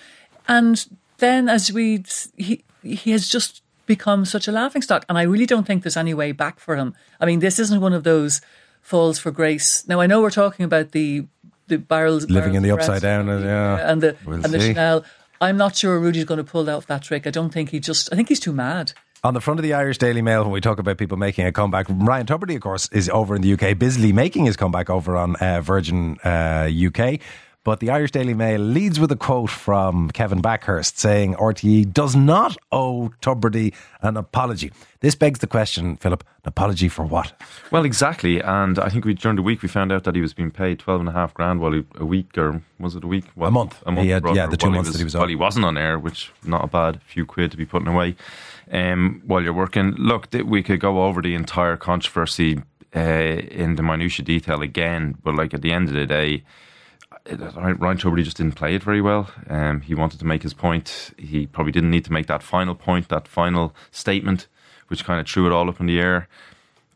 and 0.46 0.86
then 1.18 1.48
as 1.48 1.72
we 1.72 2.04
he 2.36 2.62
he 2.82 3.10
has 3.12 3.28
just 3.28 3.62
become 3.86 4.24
such 4.24 4.46
a 4.48 4.52
laughing 4.52 4.82
stock, 4.82 5.04
and 5.08 5.16
I 5.18 5.22
really 5.32 5.46
don't 5.46 5.66
think 5.66 5.82
there's 5.82 5.96
any 5.96 6.14
way 6.14 6.32
back 6.32 6.60
for 6.60 6.76
him. 6.76 6.94
I 7.20 7.24
mean, 7.26 7.40
this 7.40 7.58
isn't 7.58 7.80
one 7.80 7.94
of 7.96 8.04
those 8.04 8.40
falls 8.82 9.18
for 9.18 9.30
grace. 9.30 9.84
Now 9.88 10.00
I 10.00 10.06
know 10.06 10.20
we're 10.22 10.30
talking 10.44 10.64
about 10.64 10.92
the 10.92 11.26
the 11.68 11.78
barrels 11.78 12.28
Living 12.30 12.54
in 12.54 12.62
the 12.62 12.70
upside 12.70 13.02
down, 13.02 13.26
yeah. 13.28 13.90
and 13.90 14.00
the 14.02 14.16
We'll 14.24 14.44
and 14.44 14.52
the. 14.54 14.60
Chanel. 14.60 15.04
I'm 15.40 15.56
not 15.56 15.76
sure 15.76 16.00
Rudy's 16.00 16.24
going 16.24 16.44
to 16.44 16.50
pull 16.52 16.68
off 16.68 16.86
that 16.86 17.02
trick. 17.02 17.24
I 17.26 17.30
don't 17.30 17.50
think 17.52 17.70
he 17.70 17.78
just. 17.78 18.12
I 18.12 18.16
think 18.16 18.28
he's 18.28 18.40
too 18.40 18.52
mad. 18.52 18.92
On 19.24 19.34
the 19.34 19.40
front 19.40 19.58
of 19.58 19.64
the 19.64 19.74
Irish 19.74 19.98
Daily 19.98 20.22
Mail, 20.22 20.44
when 20.44 20.52
we 20.52 20.60
talk 20.60 20.78
about 20.78 20.96
people 20.96 21.16
making 21.16 21.44
a 21.44 21.50
comeback, 21.50 21.86
Ryan 21.88 22.24
Tubridy, 22.24 22.54
of 22.54 22.62
course, 22.62 22.88
is 22.92 23.08
over 23.08 23.34
in 23.34 23.42
the 23.42 23.52
UK, 23.52 23.76
busily 23.76 24.12
making 24.12 24.44
his 24.44 24.56
comeback 24.56 24.88
over 24.88 25.16
on 25.16 25.34
uh, 25.36 25.60
Virgin 25.60 26.18
uh, 26.24 26.70
UK. 26.70 27.18
But 27.68 27.80
the 27.80 27.90
Irish 27.90 28.12
Daily 28.12 28.32
Mail 28.32 28.62
leads 28.62 28.98
with 28.98 29.12
a 29.12 29.16
quote 29.16 29.50
from 29.50 30.10
Kevin 30.12 30.40
Bakhurst 30.40 30.96
saying 30.96 31.34
RTE 31.34 31.92
does 31.92 32.16
not 32.16 32.56
owe 32.72 33.10
Tubridy 33.20 33.74
an 34.00 34.16
apology. 34.16 34.72
This 35.00 35.14
begs 35.14 35.40
the 35.40 35.46
question, 35.46 35.98
Philip, 35.98 36.24
an 36.44 36.48
apology 36.48 36.88
for 36.88 37.04
what? 37.04 37.38
Well, 37.70 37.84
exactly. 37.84 38.40
And 38.40 38.78
I 38.78 38.88
think 38.88 39.04
we 39.04 39.12
during 39.12 39.36
the 39.36 39.42
week 39.42 39.60
we 39.60 39.68
found 39.68 39.92
out 39.92 40.04
that 40.04 40.14
he 40.14 40.22
was 40.22 40.32
being 40.32 40.50
paid 40.50 40.78
twelve 40.78 41.00
and 41.00 41.10
a 41.10 41.12
half 41.12 41.34
grand 41.34 41.60
while 41.60 41.72
he, 41.72 41.84
a 41.96 42.06
week 42.06 42.38
or 42.38 42.62
was 42.80 42.94
it 42.96 43.04
a 43.04 43.06
week? 43.06 43.26
Well, 43.36 43.48
A 43.50 43.52
month. 43.52 43.82
A 43.84 43.92
month. 43.92 44.02
He 44.06 44.12
had- 44.12 44.24
yeah, 44.34 44.46
the 44.46 44.56
two 44.56 44.70
months 44.70 44.90
that 44.90 44.96
he 44.96 45.04
was 45.04 45.14
on. 45.14 45.18
while 45.20 45.28
he 45.28 45.36
wasn't 45.36 45.66
on 45.66 45.76
air, 45.76 45.98
which 45.98 46.32
not 46.44 46.64
a 46.64 46.68
bad 46.68 47.02
few 47.02 47.26
quid 47.26 47.50
to 47.50 47.58
be 47.58 47.66
putting 47.66 47.88
away 47.88 48.16
um, 48.72 49.20
while 49.26 49.42
you're 49.42 49.52
working. 49.52 49.90
Look, 49.98 50.28
we 50.32 50.62
could 50.62 50.80
go 50.80 51.02
over 51.04 51.20
the 51.20 51.34
entire 51.34 51.76
controversy 51.76 52.62
uh, 52.96 53.00
in 53.62 53.74
the 53.76 53.82
minutiae 53.82 54.24
detail 54.24 54.62
again, 54.62 55.18
but 55.22 55.34
like 55.34 55.52
at 55.52 55.60
the 55.60 55.70
end 55.74 55.88
of 55.88 55.94
the 55.94 56.06
day. 56.06 56.44
Ryan 57.30 57.98
Tubridy 57.98 58.24
just 58.24 58.36
didn't 58.36 58.54
play 58.54 58.74
it 58.74 58.82
very 58.82 59.00
well. 59.00 59.30
Um, 59.48 59.80
he 59.82 59.94
wanted 59.94 60.18
to 60.20 60.26
make 60.26 60.42
his 60.42 60.54
point. 60.54 61.12
He 61.18 61.46
probably 61.46 61.72
didn't 61.72 61.90
need 61.90 62.04
to 62.06 62.12
make 62.12 62.26
that 62.26 62.42
final 62.42 62.74
point, 62.74 63.08
that 63.08 63.28
final 63.28 63.74
statement, 63.90 64.46
which 64.88 65.04
kind 65.04 65.20
of 65.20 65.28
threw 65.28 65.46
it 65.46 65.52
all 65.52 65.68
up 65.68 65.80
in 65.80 65.86
the 65.86 66.00
air. 66.00 66.28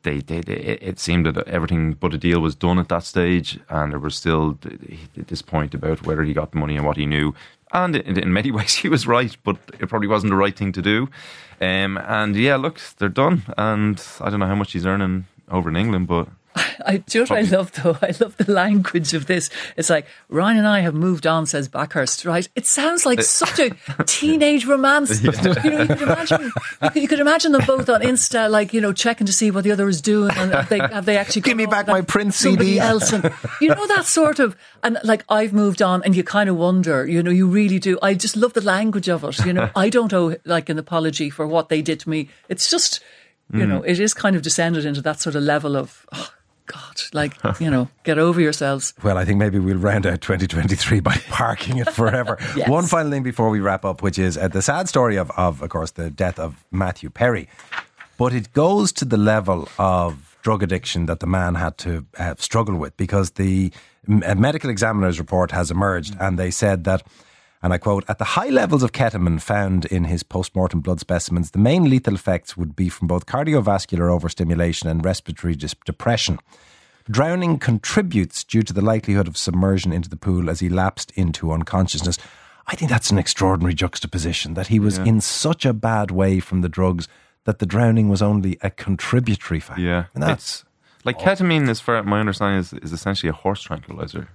They, 0.02 0.18
they, 0.18 0.40
they, 0.40 0.54
it 0.54 0.98
seemed 0.98 1.26
that 1.26 1.46
everything 1.46 1.92
but 1.92 2.14
a 2.14 2.18
deal 2.18 2.40
was 2.40 2.56
done 2.56 2.78
at 2.78 2.88
that 2.88 3.04
stage, 3.04 3.60
and 3.68 3.92
there 3.92 4.00
was 4.00 4.16
still 4.16 4.54
th- 4.54 4.80
th- 4.80 5.26
this 5.28 5.42
point 5.42 5.74
about 5.74 6.04
whether 6.04 6.24
he 6.24 6.32
got 6.32 6.50
the 6.50 6.58
money 6.58 6.76
and 6.76 6.84
what 6.84 6.96
he 6.96 7.06
knew. 7.06 7.34
And 7.72 7.94
in, 7.96 8.18
in 8.18 8.32
many 8.32 8.50
ways, 8.52 8.74
he 8.74 8.88
was 8.88 9.06
right, 9.06 9.36
but 9.44 9.56
it 9.78 9.88
probably 9.88 10.08
wasn't 10.08 10.30
the 10.30 10.36
right 10.36 10.56
thing 10.56 10.72
to 10.72 10.82
do. 10.82 11.08
Um, 11.60 11.98
and 11.98 12.34
yeah, 12.34 12.56
look, 12.56 12.80
they're 12.98 13.08
done. 13.08 13.42
And 13.56 14.04
I 14.20 14.30
don't 14.30 14.40
know 14.40 14.46
how 14.46 14.56
much 14.56 14.72
he's 14.72 14.86
earning 14.86 15.26
over 15.48 15.68
in 15.68 15.76
England, 15.76 16.08
but 16.08 16.28
I 16.86 16.98
do 16.98 17.18
you 17.18 17.24
know 17.24 17.34
what 17.34 17.38
I 17.38 17.56
love 17.56 17.72
though. 17.72 17.98
I 18.02 18.12
love 18.20 18.36
the 18.36 18.50
language 18.50 19.14
of 19.14 19.26
this. 19.26 19.50
It's 19.76 19.90
like 19.90 20.06
Ryan 20.28 20.58
and 20.58 20.66
I 20.66 20.80
have 20.80 20.94
moved 20.94 21.26
on, 21.26 21.46
says 21.46 21.68
Bakhurst. 21.68 22.26
Right? 22.26 22.48
It 22.54 22.66
sounds 22.66 23.06
like 23.06 23.22
such 23.22 23.58
a 23.58 23.70
teenage 24.04 24.66
romance. 24.66 25.22
You 25.22 25.32
know, 25.32 25.52
you 25.62 25.86
could 25.86 26.02
imagine 26.02 26.52
you 26.94 27.08
could, 27.08 27.20
imagine 27.20 27.52
them 27.52 27.62
both 27.66 27.88
on 27.88 28.02
Insta, 28.02 28.50
like 28.50 28.72
you 28.72 28.80
know, 28.80 28.92
checking 28.92 29.26
to 29.26 29.32
see 29.32 29.50
what 29.50 29.64
the 29.64 29.72
other 29.72 29.88
is 29.88 30.00
doing, 30.00 30.32
and 30.36 30.52
have 30.52 30.68
they, 30.68 30.78
have 30.78 31.04
they 31.04 31.16
actually 31.16 31.42
Give 31.42 31.56
me 31.56 31.66
back 31.66 31.86
my 31.86 32.02
Prince 32.02 32.36
CD. 32.36 32.78
Else, 32.78 33.12
and 33.12 33.32
you 33.60 33.68
know 33.68 33.86
that 33.88 34.04
sort 34.04 34.38
of, 34.38 34.56
and 34.82 34.98
like 35.04 35.24
I've 35.28 35.52
moved 35.52 35.82
on, 35.82 36.02
and 36.04 36.14
you 36.14 36.24
kind 36.24 36.48
of 36.48 36.56
wonder. 36.56 37.06
You 37.06 37.22
know, 37.22 37.30
you 37.30 37.46
really 37.46 37.78
do. 37.78 37.98
I 38.02 38.14
just 38.14 38.36
love 38.36 38.52
the 38.52 38.60
language 38.60 39.08
of 39.08 39.24
it. 39.24 39.44
You 39.44 39.52
know, 39.52 39.70
I 39.76 39.88
don't 39.88 40.12
owe 40.12 40.36
like 40.44 40.68
an 40.68 40.78
apology 40.78 41.30
for 41.30 41.46
what 41.46 41.68
they 41.68 41.82
did 41.82 42.00
to 42.00 42.10
me. 42.10 42.28
It's 42.48 42.70
just, 42.70 43.00
you 43.52 43.62
hmm. 43.62 43.68
know, 43.68 43.82
it 43.82 43.98
is 43.98 44.14
kind 44.14 44.36
of 44.36 44.42
descended 44.42 44.84
into 44.84 45.02
that 45.02 45.20
sort 45.20 45.36
of 45.36 45.42
level 45.42 45.76
of. 45.76 46.06
Oh, 46.12 46.30
Like, 47.12 47.34
you 47.60 47.70
know, 47.70 47.88
get 48.04 48.18
over 48.18 48.40
yourselves. 48.40 48.94
Well, 49.02 49.18
I 49.18 49.24
think 49.24 49.38
maybe 49.38 49.58
we'll 49.58 49.76
round 49.78 50.06
out 50.06 50.20
2023 50.20 51.00
by 51.00 51.16
parking 51.28 51.78
it 51.78 51.90
forever. 51.92 52.38
Yes. 52.56 52.68
One 52.68 52.84
final 52.86 53.10
thing 53.10 53.22
before 53.22 53.48
we 53.50 53.60
wrap 53.60 53.84
up, 53.84 54.02
which 54.02 54.18
is 54.18 54.36
uh, 54.36 54.48
the 54.48 54.62
sad 54.62 54.88
story 54.88 55.16
of, 55.16 55.30
of, 55.36 55.62
of 55.62 55.68
course, 55.70 55.92
the 55.92 56.10
death 56.10 56.38
of 56.38 56.64
Matthew 56.70 57.08
Perry. 57.10 57.48
But 58.18 58.34
it 58.34 58.52
goes 58.52 58.92
to 58.92 59.04
the 59.04 59.16
level 59.16 59.68
of 59.78 60.36
drug 60.42 60.62
addiction 60.62 61.06
that 61.06 61.20
the 61.20 61.26
man 61.26 61.54
had 61.54 61.78
to 61.78 62.04
uh, 62.18 62.34
struggle 62.38 62.76
with 62.76 62.96
because 62.96 63.32
the 63.32 63.72
m- 64.08 64.22
uh, 64.26 64.34
medical 64.34 64.70
examiner's 64.70 65.18
report 65.18 65.50
has 65.52 65.70
emerged 65.70 66.16
and 66.20 66.38
they 66.38 66.50
said 66.50 66.84
that. 66.84 67.02
And 67.64 67.72
I 67.72 67.78
quote, 67.78 68.04
at 68.08 68.18
the 68.18 68.24
high 68.24 68.48
levels 68.48 68.82
of 68.82 68.90
ketamine 68.90 69.40
found 69.40 69.84
in 69.84 70.02
his 70.04 70.24
post-mortem 70.24 70.80
blood 70.80 70.98
specimens, 70.98 71.52
the 71.52 71.60
main 71.60 71.88
lethal 71.88 72.14
effects 72.16 72.56
would 72.56 72.74
be 72.74 72.88
from 72.88 73.06
both 73.06 73.26
cardiovascular 73.26 74.10
overstimulation 74.10 74.88
and 74.88 75.04
respiratory 75.04 75.54
dis- 75.54 75.76
depression. 75.86 76.40
Drowning 77.10 77.58
contributes 77.58 78.44
due 78.44 78.62
to 78.62 78.72
the 78.72 78.82
likelihood 78.82 79.28
of 79.28 79.36
submersion 79.36 79.92
into 79.92 80.08
the 80.08 80.16
pool 80.16 80.48
as 80.50 80.60
he 80.60 80.68
lapsed 80.68 81.10
into 81.12 81.52
unconsciousness. 81.52 82.18
I 82.66 82.76
think 82.76 82.90
that's 82.90 83.10
an 83.10 83.18
extraordinary 83.18 83.74
juxtaposition 83.74 84.54
that 84.54 84.68
he 84.68 84.78
was 84.78 84.98
in 84.98 85.20
such 85.20 85.66
a 85.66 85.72
bad 85.72 86.10
way 86.10 86.38
from 86.40 86.60
the 86.60 86.68
drugs 86.68 87.08
that 87.44 87.58
the 87.58 87.66
drowning 87.66 88.08
was 88.08 88.22
only 88.22 88.56
a 88.62 88.70
contributory 88.70 89.58
factor. 89.60 89.82
yeah, 89.82 90.04
And 90.14 90.22
that's 90.22 90.60
it's 90.60 91.04
like 91.04 91.18
ketamine. 91.18 91.68
As 91.68 91.80
far 91.80 92.00
my 92.04 92.20
understanding 92.20 92.60
is, 92.60 92.72
is 92.74 92.92
essentially 92.92 93.28
a 93.30 93.32
horse 93.32 93.62
tranquilizer. 93.62 94.28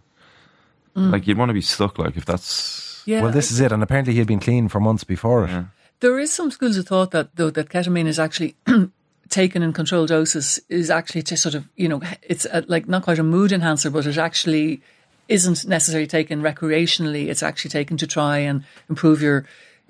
Mm. 0.96 1.12
Like 1.12 1.26
you'd 1.26 1.38
want 1.38 1.50
to 1.50 1.54
be 1.54 1.62
stuck. 1.62 1.98
Like 1.98 2.18
if 2.18 2.26
that's 2.26 3.02
Yeah. 3.06 3.22
well, 3.22 3.32
this 3.32 3.50
is 3.52 3.62
it. 3.62 3.72
And 3.72 3.82
apparently 3.82 4.12
he 4.14 4.20
had 4.20 4.28
been 4.28 4.42
clean 4.42 4.68
for 4.68 4.82
months 4.82 5.06
before 5.06 5.46
it. 5.46 5.66
There 6.02 6.20
is 6.20 6.32
some 6.32 6.52
schools 6.52 6.78
of 6.78 6.86
thought 6.88 7.12
that 7.12 7.36
though 7.38 7.50
that 7.52 7.70
ketamine 7.70 8.08
is 8.08 8.20
actually 8.20 8.56
taken 9.29 9.63
in 9.63 9.74
controlled 9.74 10.10
doses 10.10 10.60
is 10.69 10.89
actually 10.89 11.22
to 11.24 11.38
sort 11.38 11.55
of 11.55 11.67
you 11.75 11.88
know 11.88 12.01
it's 12.22 12.46
a, 12.51 12.63
like 12.67 12.88
not 12.88 13.03
quite 13.03 13.19
a 13.19 13.24
mood 13.24 13.51
enhancer, 13.51 13.89
but 13.89 14.05
it 14.05 14.17
actually 14.17 14.81
isn't 15.27 15.67
necessarily 15.67 16.07
taken 16.07 16.41
recreationally. 16.41 17.27
It's 17.27 17.43
actually 17.43 17.72
taken 17.72 17.98
to 17.98 18.07
try 18.07 18.38
and 18.39 18.63
improve 18.89 19.22
your 19.22 19.46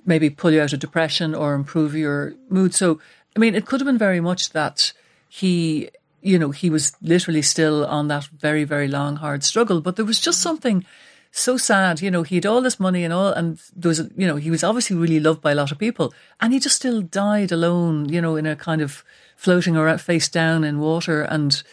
maybe 0.06 0.29
pull 0.29 0.51
you 0.51 0.62
out 0.62 0.74
of 0.74 0.79
depression 0.79 1.36
or 1.36 1.53
improve 1.53 1.96
your 1.96 2.34
mood. 2.50 2.74
So 2.74 3.00
I 3.36 3.39
mean, 3.39 3.56
it 3.56 3.65
could 3.65 3.79
have 3.79 3.86
been 3.86 3.98
very 3.98 4.22
much 4.22 4.51
that 4.51 4.94
he 5.29 5.89
you 6.22 6.39
know 6.39 6.51
he 6.51 6.70
was 6.70 6.94
literally 7.01 7.41
still 7.41 7.86
on 7.86 8.08
that 8.08 8.25
very 8.25 8.63
very 8.63 8.88
long 8.88 9.17
hard 9.17 9.44
struggle, 9.44 9.82
but 9.82 9.96
there 9.96 10.06
was 10.06 10.20
just 10.20 10.41
something 10.41 10.86
so 11.32 11.58
sad. 11.58 12.01
You 12.01 12.12
know, 12.12 12.24
he 12.24 12.36
had 12.36 12.46
all 12.46 12.62
this 12.62 12.79
money 12.79 13.03
and 13.03 13.13
all, 13.13 13.32
and 13.32 13.60
there 13.75 13.89
was, 13.89 14.00
you 14.15 14.27
know, 14.27 14.38
he 14.38 14.50
was 14.50 14.63
obviously 14.63 14.96
really 14.96 15.20
loved 15.20 15.41
by 15.41 15.51
a 15.51 15.56
lot 15.56 15.72
of 15.72 15.77
people, 15.77 16.13
and 16.41 16.53
he 16.53 16.60
just 16.60 16.75
still 16.75 17.01
died 17.01 17.51
alone. 17.51 18.10
You 18.10 18.22
know, 18.22 18.36
in 18.36 18.46
a 18.46 18.56
kind 18.56 18.82
of 18.82 19.03
floating 19.38 19.77
around 19.77 20.01
face 20.01 20.27
down 20.27 20.65
in 20.65 20.79
water. 20.79 21.22
And 21.22 21.63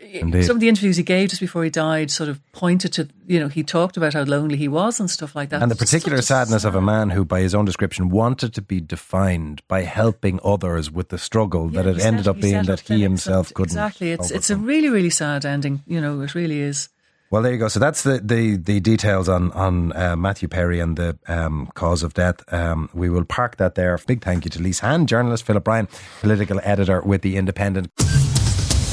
Indeed. 0.00 0.44
some 0.44 0.56
of 0.56 0.60
the 0.60 0.68
interviews 0.68 0.96
he 0.96 1.02
gave 1.02 1.28
just 1.28 1.40
before 1.40 1.62
he 1.62 1.68
died 1.68 2.10
sort 2.10 2.30
of 2.30 2.40
pointed 2.52 2.92
to, 2.94 3.08
you 3.26 3.38
know, 3.38 3.48
he 3.48 3.62
talked 3.62 3.98
about 3.98 4.14
how 4.14 4.22
lonely 4.22 4.56
he 4.56 4.68
was 4.68 4.98
and 4.98 5.10
stuff 5.10 5.36
like 5.36 5.50
that. 5.50 5.60
And 5.60 5.70
the 5.70 5.76
particular 5.76 6.22
sadness 6.22 6.64
of 6.64 6.74
a 6.74 6.80
man 6.80 7.10
who, 7.10 7.24
by 7.26 7.40
his 7.40 7.54
own 7.54 7.66
description, 7.66 8.08
wanted 8.08 8.54
to 8.54 8.62
be 8.62 8.80
defined 8.80 9.60
by 9.68 9.82
helping 9.82 10.40
others 10.42 10.90
with 10.90 11.10
the 11.10 11.18
struggle 11.18 11.68
that 11.68 11.86
it 11.86 12.00
ended 12.00 12.24
set- 12.24 12.30
up 12.30 12.40
being 12.40 12.64
that 12.64 12.80
he 12.80 13.02
himself 13.02 13.52
couldn't. 13.52 13.72
Exactly, 13.72 14.12
it's 14.12 14.30
it's 14.30 14.48
a 14.48 14.56
really 14.56 14.88
really 14.88 15.10
sad 15.10 15.44
ending. 15.44 15.82
You 15.86 16.00
know, 16.00 16.22
it 16.22 16.34
really 16.34 16.60
is. 16.60 16.88
Well, 17.30 17.42
there 17.42 17.52
you 17.52 17.58
go. 17.58 17.68
So 17.68 17.78
that's 17.78 18.02
the 18.02 18.18
the, 18.18 18.56
the 18.56 18.80
details 18.80 19.28
on 19.28 19.52
on 19.52 19.92
uh, 19.92 20.16
Matthew 20.16 20.48
Perry 20.48 20.80
and 20.80 20.96
the 20.96 21.16
um, 21.28 21.70
cause 21.74 22.02
of 22.02 22.14
death. 22.14 22.42
Um, 22.52 22.90
we 22.92 23.08
will 23.08 23.24
park 23.24 23.56
that 23.58 23.76
there. 23.76 23.96
Big 24.06 24.22
thank 24.22 24.44
you 24.44 24.50
to 24.50 24.62
Lise 24.62 24.80
Hand, 24.80 25.08
journalist 25.08 25.44
Philip 25.44 25.66
Ryan, 25.66 25.88
political 26.20 26.60
editor 26.64 27.00
with 27.02 27.22
the 27.22 27.36
Independent. 27.36 27.94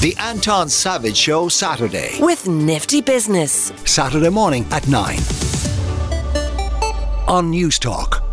The 0.00 0.14
Anton 0.20 0.68
Savage 0.68 1.16
Show 1.16 1.48
Saturday. 1.48 2.16
With 2.20 2.46
Nifty 2.46 3.00
Business. 3.00 3.72
Saturday 3.84 4.28
morning 4.28 4.64
at 4.70 4.86
9. 4.86 5.18
On 7.26 7.50
News 7.50 7.80
Talk. 7.80 8.27